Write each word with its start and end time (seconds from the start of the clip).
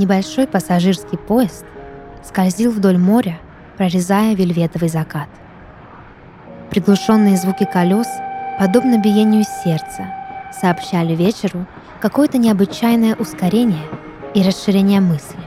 небольшой 0.00 0.46
пассажирский 0.46 1.18
поезд 1.18 1.64
скользил 2.24 2.72
вдоль 2.72 2.98
моря, 2.98 3.38
прорезая 3.76 4.34
вельветовый 4.34 4.88
закат. 4.88 5.28
Приглушенные 6.70 7.36
звуки 7.36 7.68
колес, 7.70 8.08
подобно 8.58 8.98
биению 8.98 9.44
сердца, 9.62 10.12
сообщали 10.58 11.14
вечеру 11.14 11.66
какое-то 12.00 12.38
необычайное 12.38 13.14
ускорение 13.14 13.84
и 14.34 14.42
расширение 14.42 15.00
мысли. 15.00 15.38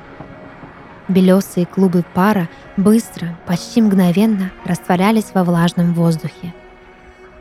Белесые 1.07 1.65
клубы 1.65 2.03
пара 2.13 2.47
быстро, 2.77 3.37
почти 3.45 3.81
мгновенно 3.81 4.51
растворялись 4.65 5.31
во 5.33 5.43
влажном 5.43 5.93
воздухе. 5.93 6.53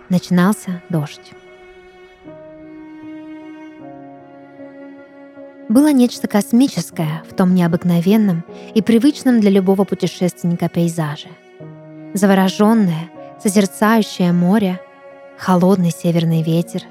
Начинался 0.09 0.83
дождь. 0.89 1.33
Было 5.73 5.91
нечто 5.91 6.29
космическое 6.29 7.23
в 7.27 7.35
том 7.35 7.55
необыкновенном 7.55 8.45
и 8.75 8.83
привычном 8.83 9.41
для 9.41 9.49
любого 9.49 9.85
путешественника 9.85 10.69
пейзаже. 10.69 11.29
Завороженное, 12.13 13.11
созерцающее 13.43 14.35
море, 14.35 14.83
холодный 15.39 15.91
северный 15.91 16.43
ветер, 16.43 16.83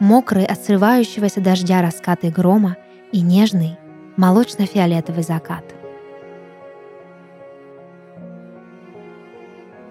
мокрый 0.00 0.44
от 0.44 0.58
срывающегося 0.58 1.40
дождя 1.40 1.82
раскаты 1.82 2.30
грома 2.32 2.76
и 3.12 3.20
нежный 3.20 3.78
молочно-фиолетовый 4.16 5.22
закат. 5.22 5.72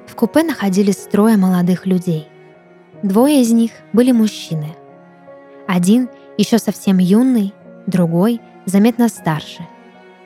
В 0.08 0.16
купе 0.16 0.44
находились 0.44 1.08
трое 1.10 1.38
молодых 1.38 1.86
людей. 1.86 2.28
Двое 3.02 3.40
из 3.40 3.54
них 3.54 3.72
были 3.94 4.12
мужчины. 4.12 4.76
Один 5.70 6.10
еще 6.38 6.58
совсем 6.58 6.98
юный, 6.98 7.54
другой 7.88 8.42
заметно 8.66 9.10
старше. 9.10 9.68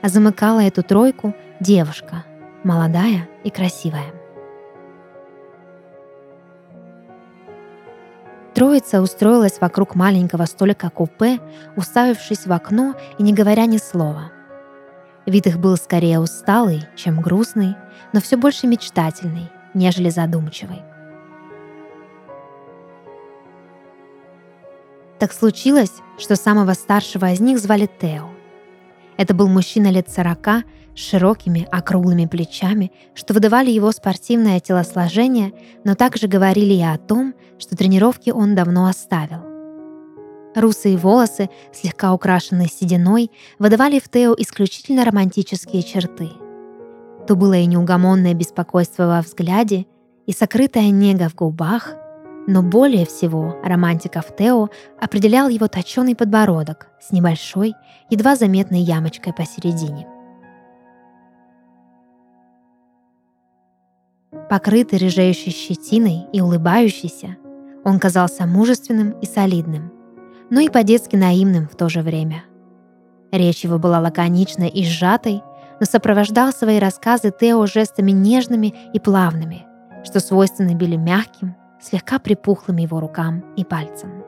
А 0.02 0.10
замыкала 0.10 0.62
эту 0.62 0.82
тройку 0.84 1.36
девушка, 1.60 2.24
молодая 2.64 3.28
и 3.44 3.50
красивая. 3.50 4.14
Троица 8.54 9.02
устроилась 9.02 9.62
вокруг 9.62 9.96
маленького 9.96 10.46
столика 10.46 10.90
купе, 10.90 11.40
уставившись 11.76 12.46
в 12.46 12.52
окно 12.52 12.96
и 13.18 13.24
не 13.24 13.34
говоря 13.34 13.66
ни 13.66 13.78
слова. 13.78 14.32
Вид 15.26 15.48
их 15.48 15.60
был 15.60 15.78
скорее 15.78 16.20
усталый, 16.20 16.84
чем 16.96 17.22
грустный, 17.22 17.76
но 18.14 18.20
все 18.20 18.36
больше 18.36 18.68
мечтательный, 18.68 19.52
нежели 19.74 20.10
задумчивый. 20.10 20.82
Так 25.20 25.34
случилось, 25.34 25.92
что 26.18 26.38
самого 26.38 26.74
старшего 26.74 27.32
из 27.32 27.42
них 27.42 27.60
звали 27.60 27.90
Тео. 28.00 28.30
Это 29.18 29.34
был 29.34 29.50
мужчина 29.50 29.92
лет 29.92 30.10
сорока 30.10 30.64
с 30.96 31.00
широкими 31.00 31.68
округлыми 31.70 32.26
плечами, 32.26 32.94
что 33.14 33.34
выдавали 33.34 33.70
его 33.70 33.92
спортивное 33.92 34.62
телосложение, 34.62 35.52
но 35.84 35.96
также 35.96 36.30
говорили 36.30 36.74
и 36.74 36.82
о 36.82 36.98
том, 36.98 37.34
что 37.58 37.76
тренировки 37.76 38.30
он 38.30 38.56
давно 38.56 38.88
оставил. 38.88 39.44
Русые 40.56 40.98
волосы, 40.98 41.50
слегка 41.74 42.14
украшенные 42.14 42.70
сединой, 42.70 43.30
выдавали 43.60 44.00
в 44.00 44.08
Тео 44.08 44.34
исключительно 44.38 45.04
романтические 45.04 45.84
черты. 45.84 46.30
То 47.28 47.36
было 47.36 47.54
и 47.54 47.66
неугомонное 47.66 48.34
беспокойство 48.34 49.06
во 49.06 49.22
взгляде, 49.22 49.86
и 50.26 50.32
сокрытая 50.32 50.90
нега 50.92 51.28
в 51.28 51.36
губах— 51.36 51.94
но 52.50 52.64
более 52.64 53.06
всего 53.06 53.58
романтиков 53.64 54.36
Тео 54.36 54.70
определял 55.00 55.50
его 55.50 55.68
точеный 55.68 56.16
подбородок 56.16 56.88
с 57.00 57.12
небольшой, 57.12 57.76
едва 58.10 58.36
заметной 58.36 58.80
ямочкой 58.80 59.34
посередине. 59.34 60.08
Покрытый 64.50 64.98
рыжеющей 64.98 65.52
щетиной 65.52 66.26
и 66.34 66.42
улыбающийся, 66.42 67.38
он 67.84 68.00
казался 68.00 68.48
мужественным 68.48 69.12
и 69.20 69.28
солидным, 69.28 69.94
но 70.50 70.60
и 70.60 70.70
по-детски 70.70 71.16
наивным 71.16 71.68
в 71.68 71.76
то 71.76 71.88
же 71.88 72.02
время. 72.02 72.46
Речь 73.32 73.64
его 73.64 73.78
была 73.78 74.00
лаконичной 74.00 74.70
и 74.70 74.84
сжатой, 74.84 75.44
но 75.80 75.86
сопровождал 75.86 76.52
свои 76.52 76.80
рассказы 76.80 77.32
Тео 77.40 77.68
жестами 77.68 78.10
нежными 78.10 78.74
и 78.92 79.00
плавными, 79.00 79.68
что 80.04 80.20
свойственно 80.20 80.74
были 80.74 80.96
мягким, 80.96 81.56
слегка 81.82 82.20
припухлым 82.20 82.78
его 82.78 83.00
рукам 83.00 83.44
и 83.56 83.64
пальцам. 83.64 84.24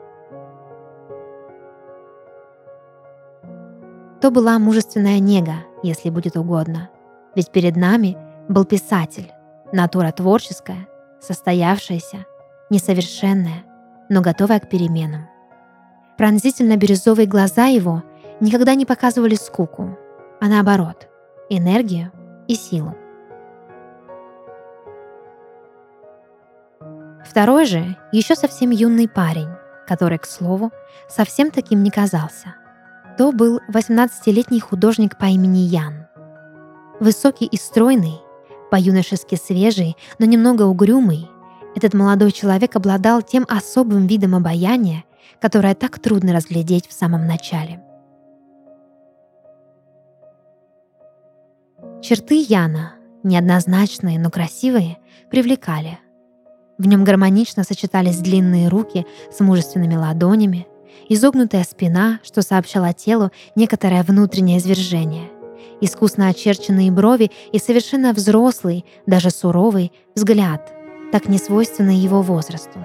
То 4.20 4.30
была 4.30 4.58
мужественная 4.58 5.18
нега, 5.18 5.64
если 5.82 6.08
будет 6.10 6.36
угодно, 6.36 6.90
ведь 7.34 7.50
перед 7.50 7.76
нами 7.76 8.16
был 8.48 8.64
писатель, 8.64 9.32
натура 9.72 10.12
творческая, 10.12 10.86
состоявшаяся, 11.20 12.26
несовершенная, 12.70 13.64
но 14.08 14.20
готовая 14.20 14.60
к 14.60 14.68
переменам. 14.68 15.28
Пронзительно-бирюзовые 16.18 17.26
глаза 17.26 17.66
его 17.66 18.02
никогда 18.40 18.74
не 18.74 18.86
показывали 18.86 19.34
скуку, 19.34 19.98
а 20.40 20.48
наоборот, 20.48 21.08
энергию 21.48 22.12
и 22.46 22.54
силу. 22.54 22.94
Второй 27.24 27.66
же 27.66 27.96
еще 28.10 28.34
совсем 28.34 28.70
юный 28.70 29.08
парень, 29.08 29.48
который, 29.86 30.18
к 30.18 30.26
слову, 30.26 30.72
совсем 31.08 31.50
таким 31.50 31.82
не 31.82 31.90
казался. 31.90 32.54
То 33.16 33.32
был 33.32 33.60
18-летний 33.68 34.60
художник 34.60 35.16
по 35.16 35.26
имени 35.26 35.58
Ян. 35.58 36.06
Высокий 36.98 37.46
и 37.46 37.56
стройный, 37.56 38.20
по-юношески 38.70 39.34
свежий, 39.36 39.96
но 40.18 40.26
немного 40.26 40.62
угрюмый, 40.62 41.28
этот 41.74 41.94
молодой 41.94 42.32
человек 42.32 42.76
обладал 42.76 43.22
тем 43.22 43.46
особым 43.48 44.06
видом 44.06 44.34
обаяния, 44.34 45.04
которое 45.40 45.74
так 45.74 45.98
трудно 45.98 46.34
разглядеть 46.34 46.88
в 46.88 46.92
самом 46.92 47.26
начале. 47.26 47.82
Черты 52.02 52.44
Яна, 52.46 52.94
неоднозначные, 53.22 54.18
но 54.18 54.30
красивые, 54.30 54.98
привлекали– 55.30 55.98
в 56.78 56.86
нем 56.86 57.04
гармонично 57.04 57.64
сочетались 57.64 58.18
длинные 58.18 58.68
руки 58.68 59.06
с 59.30 59.40
мужественными 59.40 59.94
ладонями, 59.94 60.66
изогнутая 61.08 61.64
спина, 61.64 62.20
что 62.22 62.42
сообщало 62.42 62.92
телу 62.92 63.30
некоторое 63.54 64.02
внутреннее 64.02 64.58
извержение, 64.58 65.28
искусно 65.80 66.28
очерченные 66.28 66.90
брови 66.90 67.30
и 67.52 67.58
совершенно 67.58 68.12
взрослый, 68.12 68.84
даже 69.06 69.30
суровый 69.30 69.92
взгляд, 70.14 70.72
так 71.12 71.28
несвойственный 71.28 71.96
его 71.96 72.22
возрасту. 72.22 72.78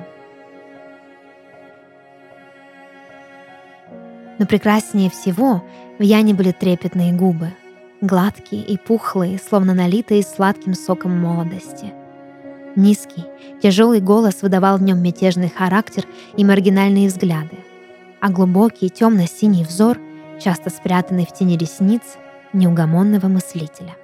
Но 4.39 4.45
прекраснее 4.45 5.09
всего 5.09 5.63
в 5.97 6.03
Яне 6.03 6.33
были 6.33 6.51
трепетные 6.51 7.11
губы, 7.13 7.53
гладкие 8.01 8.61
и 8.61 8.77
пухлые, 8.77 9.39
словно 9.39 9.73
налитые 9.73 10.21
сладким 10.21 10.75
соком 10.75 11.17
молодости— 11.17 11.93
Низкий, 12.77 13.25
тяжелый 13.59 14.01
голос 14.01 14.43
выдавал 14.43 14.77
в 14.77 14.83
нем 14.83 15.01
мятежный 15.01 15.49
характер 15.49 16.05
и 16.37 16.45
маргинальные 16.45 17.07
взгляды, 17.07 17.57
а 18.21 18.29
глубокий 18.29 18.91
темно-синий 18.91 19.63
взор, 19.63 19.97
часто 20.39 20.69
спрятанный 20.69 21.25
в 21.25 21.33
тени 21.33 21.57
ресниц, 21.57 22.03
неугомонного 22.53 23.25
мыслителя. 23.29 23.95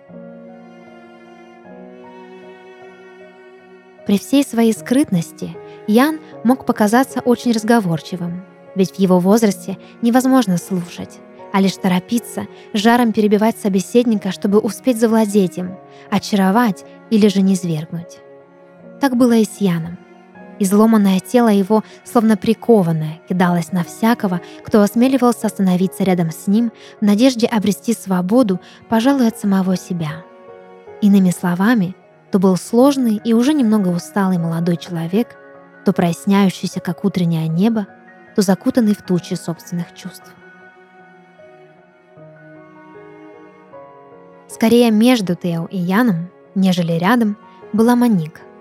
При 4.07 4.17
всей 4.17 4.43
своей 4.43 4.73
скрытности 4.73 5.55
Ян 5.85 6.19
мог 6.43 6.65
показаться 6.65 7.19
очень 7.19 7.51
разговорчивым, 7.51 8.43
ведь 8.73 8.95
в 8.95 8.99
его 8.99 9.19
возрасте 9.19 9.77
невозможно 10.01 10.57
слушать, 10.57 11.19
а 11.53 11.61
лишь 11.61 11.77
торопиться, 11.77 12.47
жаром 12.73 13.13
перебивать 13.13 13.55
собеседника, 13.55 14.31
чтобы 14.31 14.57
успеть 14.57 14.99
завладеть 14.99 15.59
им, 15.59 15.77
очаровать 16.09 16.83
или 17.11 17.27
же 17.27 17.43
низвергнуть. 17.43 18.22
Так 19.03 19.17
было 19.17 19.33
и 19.33 19.43
с 19.43 19.57
Яном. 19.57 19.97
Изломанное 20.59 21.19
тело 21.19 21.49
его, 21.49 21.83
словно 22.05 22.37
прикованное, 22.37 23.19
кидалось 23.27 23.73
на 23.73 23.83
всякого, 23.83 24.39
кто 24.63 24.81
осмеливался 24.81 25.47
остановиться 25.47 26.05
рядом 26.05 26.31
с 26.31 26.47
ним 26.47 26.71
в 27.01 27.03
надежде 27.03 27.45
обрести 27.47 27.93
свободу, 27.93 28.61
пожалуй, 28.87 29.27
от 29.27 29.37
самого 29.37 29.75
себя. 29.75 30.23
Иными 31.01 31.31
словами, 31.31 31.97
то 32.31 32.39
был 32.39 32.55
сложный 32.55 33.19
и 33.21 33.33
уже 33.33 33.51
немного 33.51 33.89
усталый 33.89 34.37
молодой 34.37 34.77
человек, 34.77 35.35
то 35.83 35.91
проясняющийся, 35.91 36.79
как 36.79 37.03
утреннее 37.03 37.49
небо, 37.49 37.87
то 38.37 38.41
закутанный 38.41 38.95
в 38.95 39.01
тучи 39.01 39.33
собственных 39.33 39.93
чувств. 39.95 40.33
Скорее 44.47 44.91
между 44.91 45.35
Тео 45.35 45.65
и 45.65 45.77
Яном, 45.77 46.29
нежели 46.55 46.93
рядом, 46.93 47.35
была 47.73 47.97
Моник— 47.97 48.39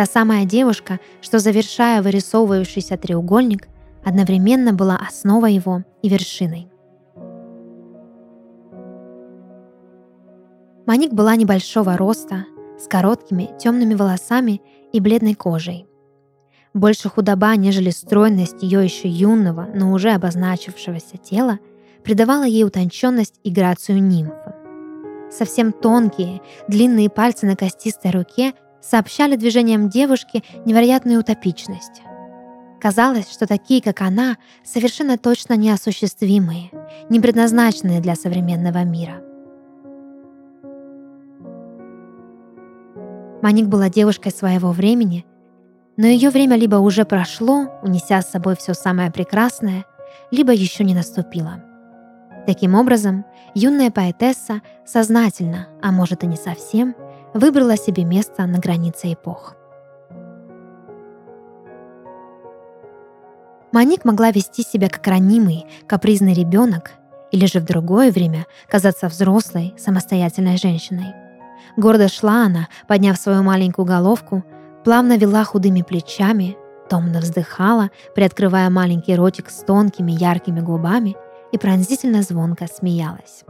Та 0.00 0.06
самая 0.06 0.46
девушка, 0.46 0.98
что, 1.20 1.40
завершая 1.40 2.00
вырисовывающийся 2.00 2.96
треугольник, 2.96 3.68
одновременно 4.02 4.72
была 4.72 4.96
основой 4.96 5.52
его 5.52 5.84
и 6.00 6.08
вершиной. 6.08 6.70
Маник 10.86 11.12
была 11.12 11.36
небольшого 11.36 11.98
роста, 11.98 12.46
с 12.78 12.88
короткими 12.88 13.50
темными 13.58 13.92
волосами 13.92 14.62
и 14.90 15.00
бледной 15.00 15.34
кожей. 15.34 15.86
Больше 16.72 17.10
худоба, 17.10 17.54
нежели 17.56 17.90
стройность 17.90 18.62
ее 18.62 18.82
еще 18.82 19.06
юного, 19.06 19.68
но 19.74 19.92
уже 19.92 20.12
обозначившегося 20.12 21.18
тела, 21.18 21.58
придавала 22.02 22.44
ей 22.44 22.64
утонченность 22.64 23.38
и 23.44 23.50
грацию 23.50 24.02
нимфы. 24.02 24.54
Совсем 25.30 25.74
тонкие, 25.74 26.40
длинные 26.68 27.10
пальцы 27.10 27.44
на 27.44 27.54
костистой 27.54 28.12
руке 28.12 28.54
сообщали 28.80 29.36
движениям 29.36 29.88
девушки 29.88 30.42
невероятную 30.64 31.20
утопичность. 31.20 32.02
Казалось, 32.80 33.30
что 33.30 33.46
такие, 33.46 33.82
как 33.82 34.00
она, 34.00 34.38
совершенно 34.64 35.18
точно 35.18 35.54
неосуществимые, 35.54 36.70
не 37.10 37.20
предназначенные 37.20 38.00
для 38.00 38.14
современного 38.14 38.84
мира. 38.84 39.22
Маник 43.42 43.66
была 43.66 43.88
девушкой 43.88 44.32
своего 44.32 44.70
времени, 44.72 45.26
но 45.96 46.06
ее 46.06 46.30
время 46.30 46.56
либо 46.56 46.76
уже 46.76 47.04
прошло, 47.04 47.66
унеся 47.82 48.22
с 48.22 48.30
собой 48.30 48.56
все 48.56 48.74
самое 48.74 49.10
прекрасное, 49.10 49.84
либо 50.30 50.52
еще 50.52 50.84
не 50.84 50.94
наступило. 50.94 51.62
Таким 52.46 52.74
образом, 52.74 53.24
юная 53.54 53.90
поэтесса 53.90 54.62
сознательно, 54.86 55.68
а 55.82 55.92
может 55.92 56.24
и 56.24 56.26
не 56.26 56.36
совсем, 56.36 56.94
выбрала 57.34 57.76
себе 57.76 58.04
место 58.04 58.46
на 58.46 58.58
границе 58.58 59.12
эпох. 59.12 59.56
Маник 63.72 64.04
могла 64.04 64.32
вести 64.32 64.62
себя 64.62 64.88
как 64.88 65.06
ранимый, 65.06 65.64
капризный 65.86 66.34
ребенок 66.34 66.92
или 67.30 67.46
же 67.46 67.60
в 67.60 67.64
другое 67.64 68.10
время 68.10 68.46
казаться 68.68 69.08
взрослой, 69.08 69.74
самостоятельной 69.78 70.56
женщиной. 70.56 71.14
Гордо 71.76 72.08
шла 72.08 72.46
она, 72.46 72.68
подняв 72.88 73.16
свою 73.16 73.44
маленькую 73.44 73.84
головку, 73.84 74.44
плавно 74.84 75.16
вела 75.16 75.44
худыми 75.44 75.82
плечами, 75.82 76.56
томно 76.88 77.20
вздыхала, 77.20 77.90
приоткрывая 78.14 78.68
маленький 78.70 79.14
ротик 79.14 79.50
с 79.50 79.62
тонкими 79.62 80.10
яркими 80.10 80.60
губами 80.60 81.16
и 81.52 81.58
пронзительно 81.58 82.22
звонко 82.22 82.66
смеялась. 82.66 83.44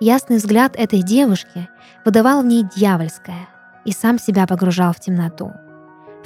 Ясный 0.00 0.36
взгляд 0.36 0.76
этой 0.76 1.02
девушки 1.02 1.68
выдавал 2.04 2.42
в 2.42 2.46
ней 2.46 2.64
дьявольское 2.76 3.48
и 3.84 3.92
сам 3.92 4.18
себя 4.18 4.46
погружал 4.46 4.92
в 4.92 5.00
темноту— 5.00 5.52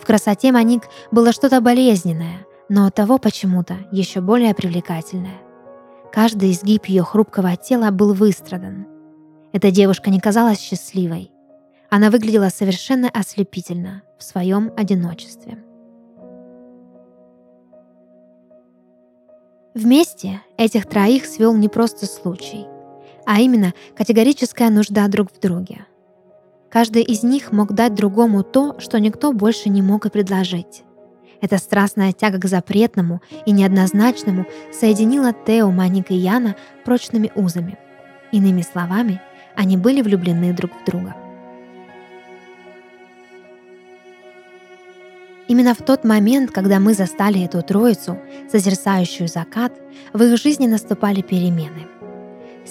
в 0.01 0.07
красоте 0.07 0.51
Маник 0.51 0.85
было 1.11 1.31
что-то 1.31 1.61
болезненное, 1.61 2.47
но 2.71 2.87
от 2.87 2.95
того 2.95 3.19
почему-то 3.19 3.77
еще 3.93 4.23
более 4.23 4.55
привлекательное. 4.55 5.39
Каждый 6.11 6.53
изгиб 6.53 6.87
ее 6.87 7.03
хрупкого 7.03 7.55
тела 7.57 7.91
был 7.91 8.15
выстрадан. 8.15 8.87
Эта 9.53 9.71
девушка 9.71 10.11
не 10.11 10.19
казалась 10.19 10.59
счастливой. 10.59 11.31
Она 11.91 12.11
выглядела 12.11 12.49
совершенно 12.49 13.11
ослепительно 13.11 14.03
в 14.19 14.23
своем 14.23 14.73
одиночестве. 14.77 15.59
Вместе 19.75 20.41
этих 20.57 20.87
троих 20.89 21.27
свел 21.27 21.55
не 21.55 21.69
просто 21.69 22.07
случай, 22.07 22.67
а 23.31 23.39
именно 23.39 23.75
категорическая 23.97 24.71
нужда 24.71 25.07
друг 25.09 25.29
в 25.33 25.41
друге– 25.41 25.87
Каждый 26.71 27.03
из 27.03 27.25
них 27.25 27.51
мог 27.51 27.73
дать 27.73 27.95
другому 27.97 28.45
то, 28.45 28.79
что 28.79 29.01
никто 29.01 29.33
больше 29.33 29.69
не 29.69 29.83
мог 29.83 30.07
и 30.07 30.11
предложить. 30.11 30.85
Эта 31.41 31.59
страстная 31.59 32.13
тяга 32.13 32.39
к 32.39 32.47
запретному 32.47 33.21
и 33.45 33.51
неоднозначному 33.51 34.47
соединила 34.73 35.33
Тео, 35.33 35.71
Маник 35.73 36.13
и 36.13 36.15
Яна 36.15 36.55
прочными 36.85 37.33
узами. 37.35 37.77
Иными 38.31 38.63
словами, 38.63 39.21
они 39.57 39.77
были 39.77 40.01
влюблены 40.01 40.53
друг 40.53 40.71
в 40.81 40.85
друга. 40.85 41.17
Именно 45.49 45.75
в 45.75 45.79
тот 45.79 46.05
момент, 46.05 46.53
когда 46.53 46.79
мы 46.79 46.95
застали 46.95 47.45
эту 47.45 47.63
троицу, 47.63 48.17
созерцающую 48.49 49.27
закат, 49.27 49.73
в 50.13 50.23
их 50.23 50.39
жизни 50.41 50.69
наступали 50.69 51.23
перемены. 51.23 52.00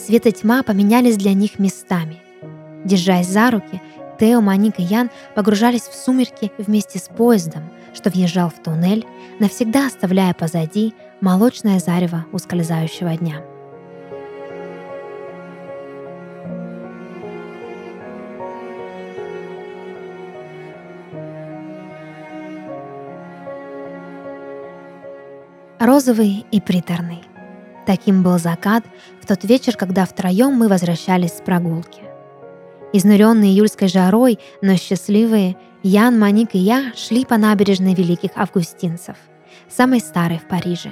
Свет 0.06 0.26
и 0.26 0.32
тьма 0.32 0.64
поменялись 0.64 1.18
для 1.18 1.34
них 1.34 1.60
местами. 1.60 2.22
Держась 2.86 3.28
за 3.28 3.52
руки, 3.52 3.82
Тео, 4.20 4.42
Маник 4.42 4.80
и 4.80 4.84
Ян 4.84 5.10
погружались 5.36 5.84
в 5.84 5.94
сумерки 5.94 6.52
вместе 6.58 7.00
с 7.00 7.10
поездом, 7.10 7.70
что 7.94 8.10
въезжал 8.10 8.50
в 8.50 8.64
туннель, 8.64 9.06
навсегда 9.40 9.88
оставляя 9.88 10.34
позади 10.34 10.94
молочное 11.22 11.80
зарево 11.80 12.26
ускользающего 12.32 13.16
дня. 13.18 13.44
Розовый 25.80 26.46
и 26.52 26.60
приторный. 26.60 27.29
Таким 27.90 28.22
был 28.22 28.38
закат 28.38 28.84
в 29.20 29.26
тот 29.26 29.44
вечер, 29.44 29.76
когда 29.76 30.06
втроем 30.06 30.54
мы 30.54 30.68
возвращались 30.68 31.32
с 31.32 31.42
прогулки. 31.42 32.04
Изнуренные 32.94 33.50
июльской 33.50 33.88
жарой, 33.88 34.38
но 34.62 34.76
счастливые, 34.76 35.58
Ян, 35.82 36.20
Маник 36.20 36.54
и 36.54 36.60
я 36.60 36.94
шли 36.96 37.26
по 37.26 37.38
набережной 37.38 37.96
Великих 37.96 38.30
Августинцев, 38.36 39.16
самой 39.68 40.02
старой 40.02 40.38
в 40.38 40.48
Париже. 40.48 40.92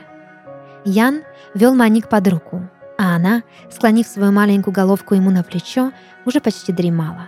Ян 0.85 1.21
вел 1.53 1.75
Маник 1.75 2.09
под 2.09 2.27
руку, 2.29 2.67
а 2.97 3.15
она, 3.15 3.43
склонив 3.69 4.07
свою 4.07 4.31
маленькую 4.31 4.73
головку 4.73 5.13
ему 5.13 5.29
на 5.29 5.43
плечо, 5.43 5.91
уже 6.25 6.39
почти 6.39 6.71
дремала. 6.71 7.27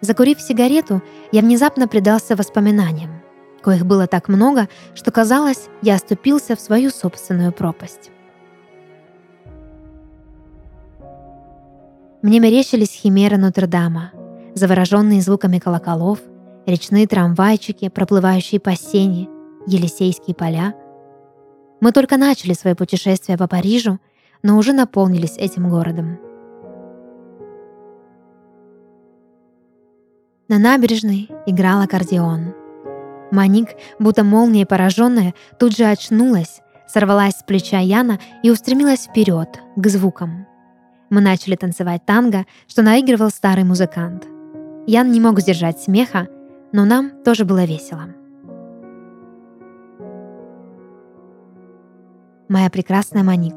Закурив 0.00 0.40
сигарету, 0.40 1.02
я 1.30 1.42
внезапно 1.42 1.86
предался 1.86 2.34
воспоминаниям, 2.34 3.22
коих 3.62 3.86
было 3.86 4.08
так 4.08 4.26
много, 4.26 4.68
что 4.96 5.12
казалось, 5.12 5.68
я 5.82 5.94
оступился 5.94 6.56
в 6.56 6.60
свою 6.60 6.90
собственную 6.90 7.52
пропасть. 7.52 8.10
Мне 12.22 12.38
мерещились 12.38 12.92
химеры 12.92 13.36
Нотр-Дама, 13.36 14.12
завороженные 14.54 15.20
звуками 15.20 15.58
колоколов, 15.58 16.20
речные 16.66 17.08
трамвайчики, 17.08 17.88
проплывающие 17.88 18.60
по 18.60 18.76
сене, 18.76 19.28
Елисейские 19.66 20.36
поля. 20.36 20.74
Мы 21.80 21.90
только 21.90 22.16
начали 22.16 22.52
свое 22.52 22.76
путешествие 22.76 23.36
по 23.36 23.48
Парижу, 23.48 23.98
но 24.44 24.56
уже 24.56 24.72
наполнились 24.72 25.36
этим 25.36 25.68
городом. 25.68 26.20
На 30.46 30.60
набережной 30.60 31.28
играл 31.46 31.80
аккордеон. 31.82 32.54
Маник, 33.32 33.70
будто 33.98 34.22
молнией 34.22 34.64
пораженная, 34.66 35.34
тут 35.58 35.76
же 35.76 35.86
очнулась, 35.86 36.60
сорвалась 36.86 37.34
с 37.34 37.42
плеча 37.42 37.80
Яна 37.80 38.20
и 38.44 38.50
устремилась 38.50 39.06
вперед, 39.06 39.48
к 39.74 39.88
звукам. 39.88 40.46
Мы 41.12 41.20
начали 41.20 41.56
танцевать 41.56 42.06
танго, 42.06 42.46
что 42.66 42.80
наигрывал 42.80 43.28
старый 43.28 43.64
музыкант. 43.64 44.26
Ян 44.86 45.12
не 45.12 45.20
мог 45.20 45.40
сдержать 45.40 45.78
смеха, 45.78 46.26
но 46.72 46.86
нам 46.86 47.22
тоже 47.22 47.44
было 47.44 47.64
весело. 47.64 48.06
Моя 52.48 52.70
прекрасная 52.70 53.24
Маник, 53.24 53.56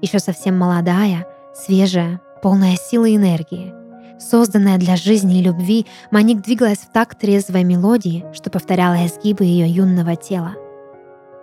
еще 0.00 0.20
совсем 0.20 0.56
молодая, 0.56 1.26
свежая, 1.56 2.20
полная 2.40 2.76
силы 2.76 3.10
и 3.10 3.16
энергии. 3.16 3.74
Созданная 4.20 4.78
для 4.78 4.94
жизни 4.94 5.40
и 5.40 5.42
любви, 5.42 5.86
Маник 6.12 6.40
двигалась 6.40 6.78
в 6.78 6.92
такт 6.92 7.18
трезвой 7.18 7.64
мелодии, 7.64 8.24
что 8.32 8.48
повторяла 8.48 9.04
изгибы 9.06 9.42
ее 9.42 9.66
юного 9.66 10.14
тела. 10.14 10.54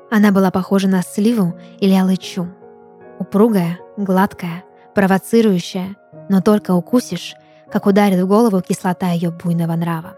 Она 0.10 0.32
была 0.32 0.52
похожа 0.52 0.88
на 0.88 1.02
сливу 1.02 1.54
или 1.82 1.94
алычу. 1.94 2.48
Упругая, 3.20 3.78
гладкая, 3.98 4.64
провоцирующая, 4.94 5.96
но 6.30 6.42
только 6.42 6.72
укусишь, 6.74 7.36
как 7.72 7.86
ударит 7.86 8.20
в 8.20 8.28
голову 8.28 8.62
кислота 8.62 9.12
ее 9.12 9.32
буйного 9.32 9.76
нрава. 9.76 10.18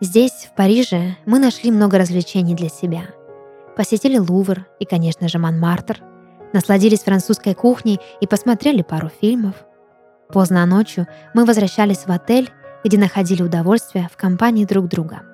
Здесь, 0.00 0.48
в 0.50 0.54
Париже, 0.54 1.16
мы 1.26 1.38
нашли 1.38 1.70
много 1.70 1.98
развлечений 1.98 2.54
для 2.54 2.70
себя. 2.70 3.02
Посетили 3.76 4.18
Лувр 4.18 4.66
и, 4.78 4.86
конечно 4.86 5.28
же, 5.28 5.38
Монмартр, 5.38 6.02
насладились 6.54 7.02
французской 7.02 7.54
кухней 7.54 8.00
и 8.20 8.26
посмотрели 8.26 8.82
пару 8.82 9.10
фильмов. 9.20 9.54
Поздно 10.32 10.64
ночью 10.64 11.06
мы 11.34 11.44
возвращались 11.44 12.06
в 12.06 12.10
отель, 12.10 12.50
где 12.82 12.96
находили 12.98 13.42
удовольствие 13.42 14.08
в 14.10 14.16
компании 14.16 14.64
друг 14.64 14.88
друга– 14.88 15.22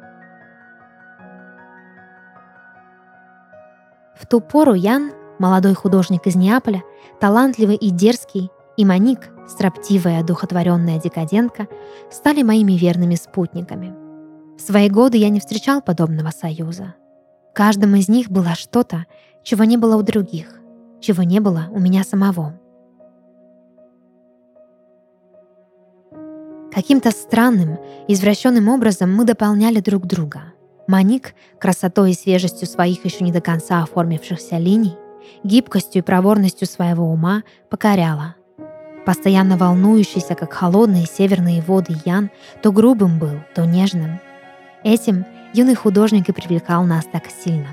В 4.19 4.27
ту 4.27 4.41
пору 4.41 4.75
Ян, 4.75 5.13
молодой 5.39 5.75
художник 5.75 6.27
из 6.27 6.37
Неаполя, 6.37 6.83
талантливый 7.21 7.77
и 7.77 7.91
дерзкий, 7.91 8.51
и 8.77 8.85
Маник, 8.85 9.31
строптивая, 9.47 10.23
духотворенная 10.23 10.99
декадентка, 10.99 11.69
стали 12.11 12.43
моими 12.43 12.73
верными 12.73 13.15
спутниками. 13.15 13.95
В 14.57 14.61
свои 14.61 14.89
годы 14.89 15.19
я 15.19 15.29
не 15.29 15.41
встречал 15.41 15.83
подобного 15.83 16.31
союза. 16.31 16.95
В 17.51 17.55
каждом 17.55 17.95
из 17.97 18.09
них 18.09 18.31
было 18.31 18.55
что-то, 18.55 19.05
чего 19.43 19.65
не 19.65 19.77
было 19.77 19.97
у 19.97 20.03
других, 20.03 20.61
чего 21.01 21.23
не 21.23 21.41
было 21.41 21.67
у 21.71 21.79
меня 21.79 22.03
самого. 22.03 22.59
Каким-то 26.73 27.11
странным, 27.11 27.79
извращенным 28.09 28.69
образом 28.69 29.15
мы 29.15 29.25
дополняли 29.25 29.81
друг 29.81 30.07
друга. 30.07 30.56
Маник 30.87 31.35
красотой 31.59 32.13
и 32.13 32.15
свежестью 32.15 32.69
своих 32.69 33.05
еще 33.05 33.25
не 33.25 33.33
до 33.33 33.41
конца 33.41 33.83
оформившихся 33.83 34.59
линий, 34.59 34.95
гибкостью 35.43 36.03
и 36.03 36.05
проворностью 36.05 36.69
своего 36.69 37.11
ума 37.11 37.43
покоряла. 37.71 38.37
Постоянно 39.05 39.57
волнующийся, 39.57 40.35
как 40.35 40.53
холодные 40.53 41.07
северные 41.07 41.63
воды 41.63 41.97
Ян, 42.05 42.31
то 42.63 42.73
грубым 42.73 43.19
был, 43.19 43.41
то 43.55 43.65
нежным. 43.65 44.21
Этим 44.85 45.25
юный 45.53 45.75
художник 45.75 46.29
и 46.29 46.33
привлекал 46.33 46.85
нас 46.85 47.05
так 47.05 47.25
сильно. 47.27 47.69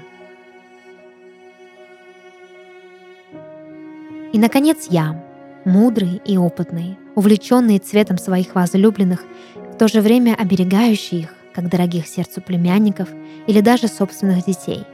И, 4.31 4.39
наконец, 4.39 4.87
я, 4.89 5.23
мудрый 5.63 6.19
и 6.25 6.37
опытный, 6.37 6.97
увлеченный 7.13 7.77
цветом 7.77 8.17
своих 8.17 8.55
возлюбленных, 8.55 9.23
в 9.55 9.77
то 9.77 9.87
же 9.87 10.01
время 10.01 10.35
оберегающий 10.35 11.21
их, 11.21 11.35
как 11.53 11.69
дорогих 11.69 12.07
сердцу 12.07 12.41
племянников 12.41 13.09
или 13.47 13.61
даже 13.61 13.87
собственных 13.87 14.45
детей. 14.45 14.85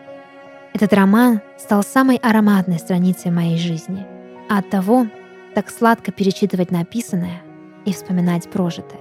Этот 0.73 0.93
роман 0.93 1.41
стал 1.57 1.83
самой 1.83 2.17
ароматной 2.17 2.79
страницей 2.79 3.31
моей 3.31 3.57
жизни, 3.57 4.05
а 4.49 4.59
от 4.59 4.69
того 4.69 5.07
так 5.55 5.69
сладко 5.69 6.11
перечитывать 6.11 6.71
написанное 6.71 7.41
и 7.85 7.93
вспоминать 7.93 8.49
прожитое. 8.49 8.99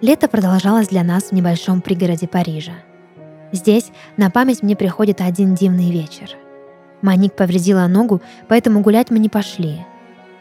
Лето 0.00 0.28
продолжалось 0.28 0.88
для 0.88 1.04
нас 1.04 1.24
в 1.24 1.32
небольшом 1.32 1.80
пригороде 1.80 2.26
Парижа. 2.26 2.72
Здесь 3.52 3.92
на 4.16 4.30
память 4.30 4.62
мне 4.62 4.74
приходит 4.74 5.20
один 5.20 5.54
дивный 5.54 5.92
вечер. 5.92 6.30
Маник 7.02 7.34
повредила 7.34 7.86
ногу, 7.86 8.20
поэтому 8.48 8.80
гулять 8.80 9.10
мы 9.10 9.18
не 9.18 9.28
пошли. 9.28 9.84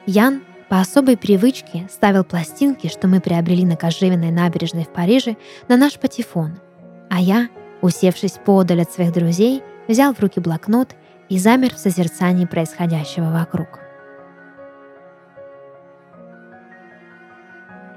Ян 0.05 0.41
по 0.71 0.79
особой 0.79 1.17
привычке 1.17 1.85
ставил 1.91 2.23
пластинки, 2.23 2.87
что 2.87 3.09
мы 3.09 3.19
приобрели 3.19 3.65
на 3.65 3.75
Кожевенной 3.75 4.31
набережной 4.31 4.85
в 4.85 4.87
Париже, 4.87 5.35
на 5.67 5.75
наш 5.75 5.99
патефон. 5.99 6.61
А 7.09 7.19
я, 7.19 7.49
усевшись 7.81 8.39
подаль 8.45 8.83
от 8.83 8.89
своих 8.89 9.11
друзей, 9.11 9.63
взял 9.89 10.13
в 10.13 10.21
руки 10.21 10.39
блокнот 10.39 10.95
и 11.27 11.37
замер 11.37 11.75
в 11.75 11.77
созерцании 11.77 12.45
происходящего 12.45 13.33
вокруг. 13.33 13.79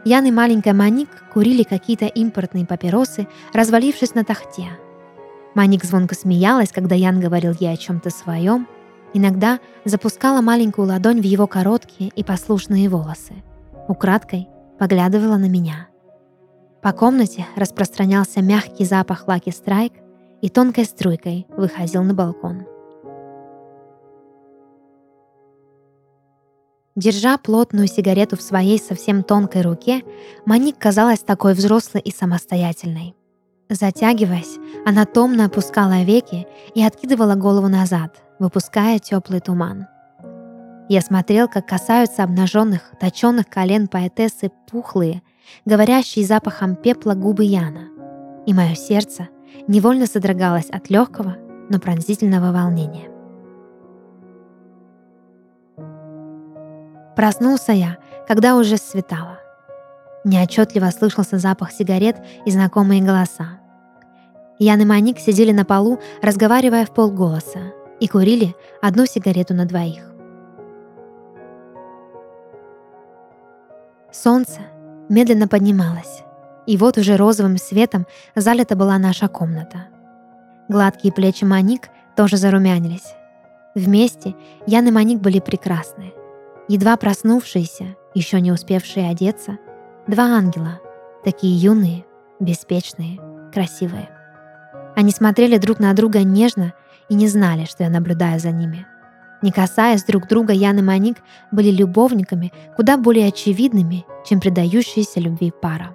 Ян 0.04 0.26
и 0.26 0.32
маленькая 0.32 0.74
Маник 0.74 1.10
курили 1.32 1.62
какие-то 1.62 2.06
импортные 2.06 2.66
папиросы, 2.66 3.28
развалившись 3.52 4.16
на 4.16 4.24
тахте. 4.24 4.66
Маник 5.54 5.84
звонко 5.84 6.16
смеялась, 6.16 6.72
когда 6.72 6.96
Ян 6.96 7.20
говорил 7.20 7.52
ей 7.52 7.72
о 7.72 7.76
чем-то 7.76 8.10
своем, 8.10 8.66
иногда 9.14 9.60
запускала 9.84 10.42
маленькую 10.42 10.88
ладонь 10.88 11.20
в 11.20 11.24
его 11.24 11.46
короткие 11.46 12.10
и 12.10 12.22
послушные 12.22 12.88
волосы. 12.90 13.42
Украдкой 13.88 14.48
поглядывала 14.78 15.36
на 15.36 15.48
меня. 15.48 15.88
По 16.82 16.92
комнате 16.92 17.46
распространялся 17.56 18.42
мягкий 18.42 18.84
запах 18.84 19.26
лаки 19.26 19.50
страйк 19.50 19.94
и 20.42 20.50
тонкой 20.50 20.84
струйкой 20.84 21.46
выходил 21.56 22.02
на 22.02 22.12
балкон. 22.12 22.66
Держа 26.96 27.38
плотную 27.38 27.88
сигарету 27.88 28.36
в 28.36 28.42
своей 28.42 28.78
совсем 28.78 29.24
тонкой 29.24 29.62
руке, 29.62 30.02
Маник 30.46 30.78
казалась 30.78 31.20
такой 31.20 31.54
взрослой 31.54 32.00
и 32.00 32.12
самостоятельной. 32.12 33.16
Затягиваясь, 33.68 34.58
она 34.86 35.04
томно 35.04 35.46
опускала 35.46 36.02
веки 36.02 36.46
и 36.74 36.84
откидывала 36.84 37.34
голову 37.34 37.66
назад, 37.68 38.23
выпуская 38.38 38.98
теплый 38.98 39.40
туман. 39.40 39.86
Я 40.88 41.00
смотрел, 41.00 41.48
как 41.48 41.66
касаются 41.66 42.22
обнаженных, 42.22 42.92
точенных 43.00 43.48
колен 43.48 43.88
поэтессы 43.88 44.50
пухлые, 44.70 45.22
говорящие 45.64 46.26
запахом 46.26 46.76
пепла 46.76 47.14
губы 47.14 47.44
Яна. 47.44 47.88
И 48.46 48.52
мое 48.52 48.74
сердце 48.74 49.28
невольно 49.66 50.06
содрогалось 50.06 50.68
от 50.70 50.90
легкого, 50.90 51.36
но 51.70 51.78
пронзительного 51.78 52.52
волнения. 52.52 53.08
Проснулся 57.16 57.72
я, 57.72 57.96
когда 58.28 58.56
уже 58.56 58.76
светало. 58.76 59.38
Неотчетливо 60.24 60.90
слышался 60.90 61.38
запах 61.38 61.72
сигарет 61.72 62.16
и 62.44 62.50
знакомые 62.50 63.02
голоса. 63.02 63.60
Ян 64.58 64.80
и 64.80 64.84
Маник 64.84 65.18
сидели 65.18 65.52
на 65.52 65.64
полу, 65.64 66.00
разговаривая 66.22 66.86
в 66.86 66.92
полголоса, 66.92 67.72
и 68.00 68.08
курили 68.08 68.54
одну 68.82 69.06
сигарету 69.06 69.54
на 69.54 69.66
двоих. 69.66 70.02
Солнце 74.12 74.60
медленно 75.08 75.48
поднималось, 75.48 76.22
и 76.66 76.76
вот 76.76 76.98
уже 76.98 77.16
розовым 77.16 77.58
светом 77.58 78.06
залита 78.34 78.76
была 78.76 78.98
наша 78.98 79.28
комната. 79.28 79.88
Гладкие 80.68 81.12
плечи 81.12 81.44
Маник 81.44 81.88
тоже 82.16 82.36
зарумянились. 82.36 83.14
Вместе 83.74 84.34
Ян 84.66 84.86
и 84.86 84.90
Маник 84.90 85.20
были 85.20 85.40
прекрасны. 85.40 86.12
Едва 86.68 86.96
проснувшиеся, 86.96 87.96
еще 88.14 88.40
не 88.40 88.52
успевшие 88.52 89.10
одеться, 89.10 89.58
два 90.06 90.24
ангела, 90.24 90.80
такие 91.24 91.56
юные, 91.56 92.06
беспечные, 92.40 93.18
красивые. 93.52 94.08
Они 94.96 95.10
смотрели 95.10 95.58
друг 95.58 95.80
на 95.80 95.92
друга 95.92 96.22
нежно 96.22 96.72
и 97.08 97.14
не 97.14 97.28
знали, 97.28 97.64
что 97.64 97.82
я 97.82 97.90
наблюдаю 97.90 98.40
за 98.40 98.50
ними. 98.50 98.86
Не 99.42 99.52
касаясь 99.52 100.04
друг 100.04 100.26
друга, 100.26 100.52
Ян 100.52 100.78
и 100.78 100.82
Маник 100.82 101.18
были 101.52 101.70
любовниками 101.70 102.52
куда 102.76 102.96
более 102.96 103.28
очевидными, 103.28 104.06
чем 104.24 104.40
предающиеся 104.40 105.20
любви 105.20 105.52
пара. 105.60 105.94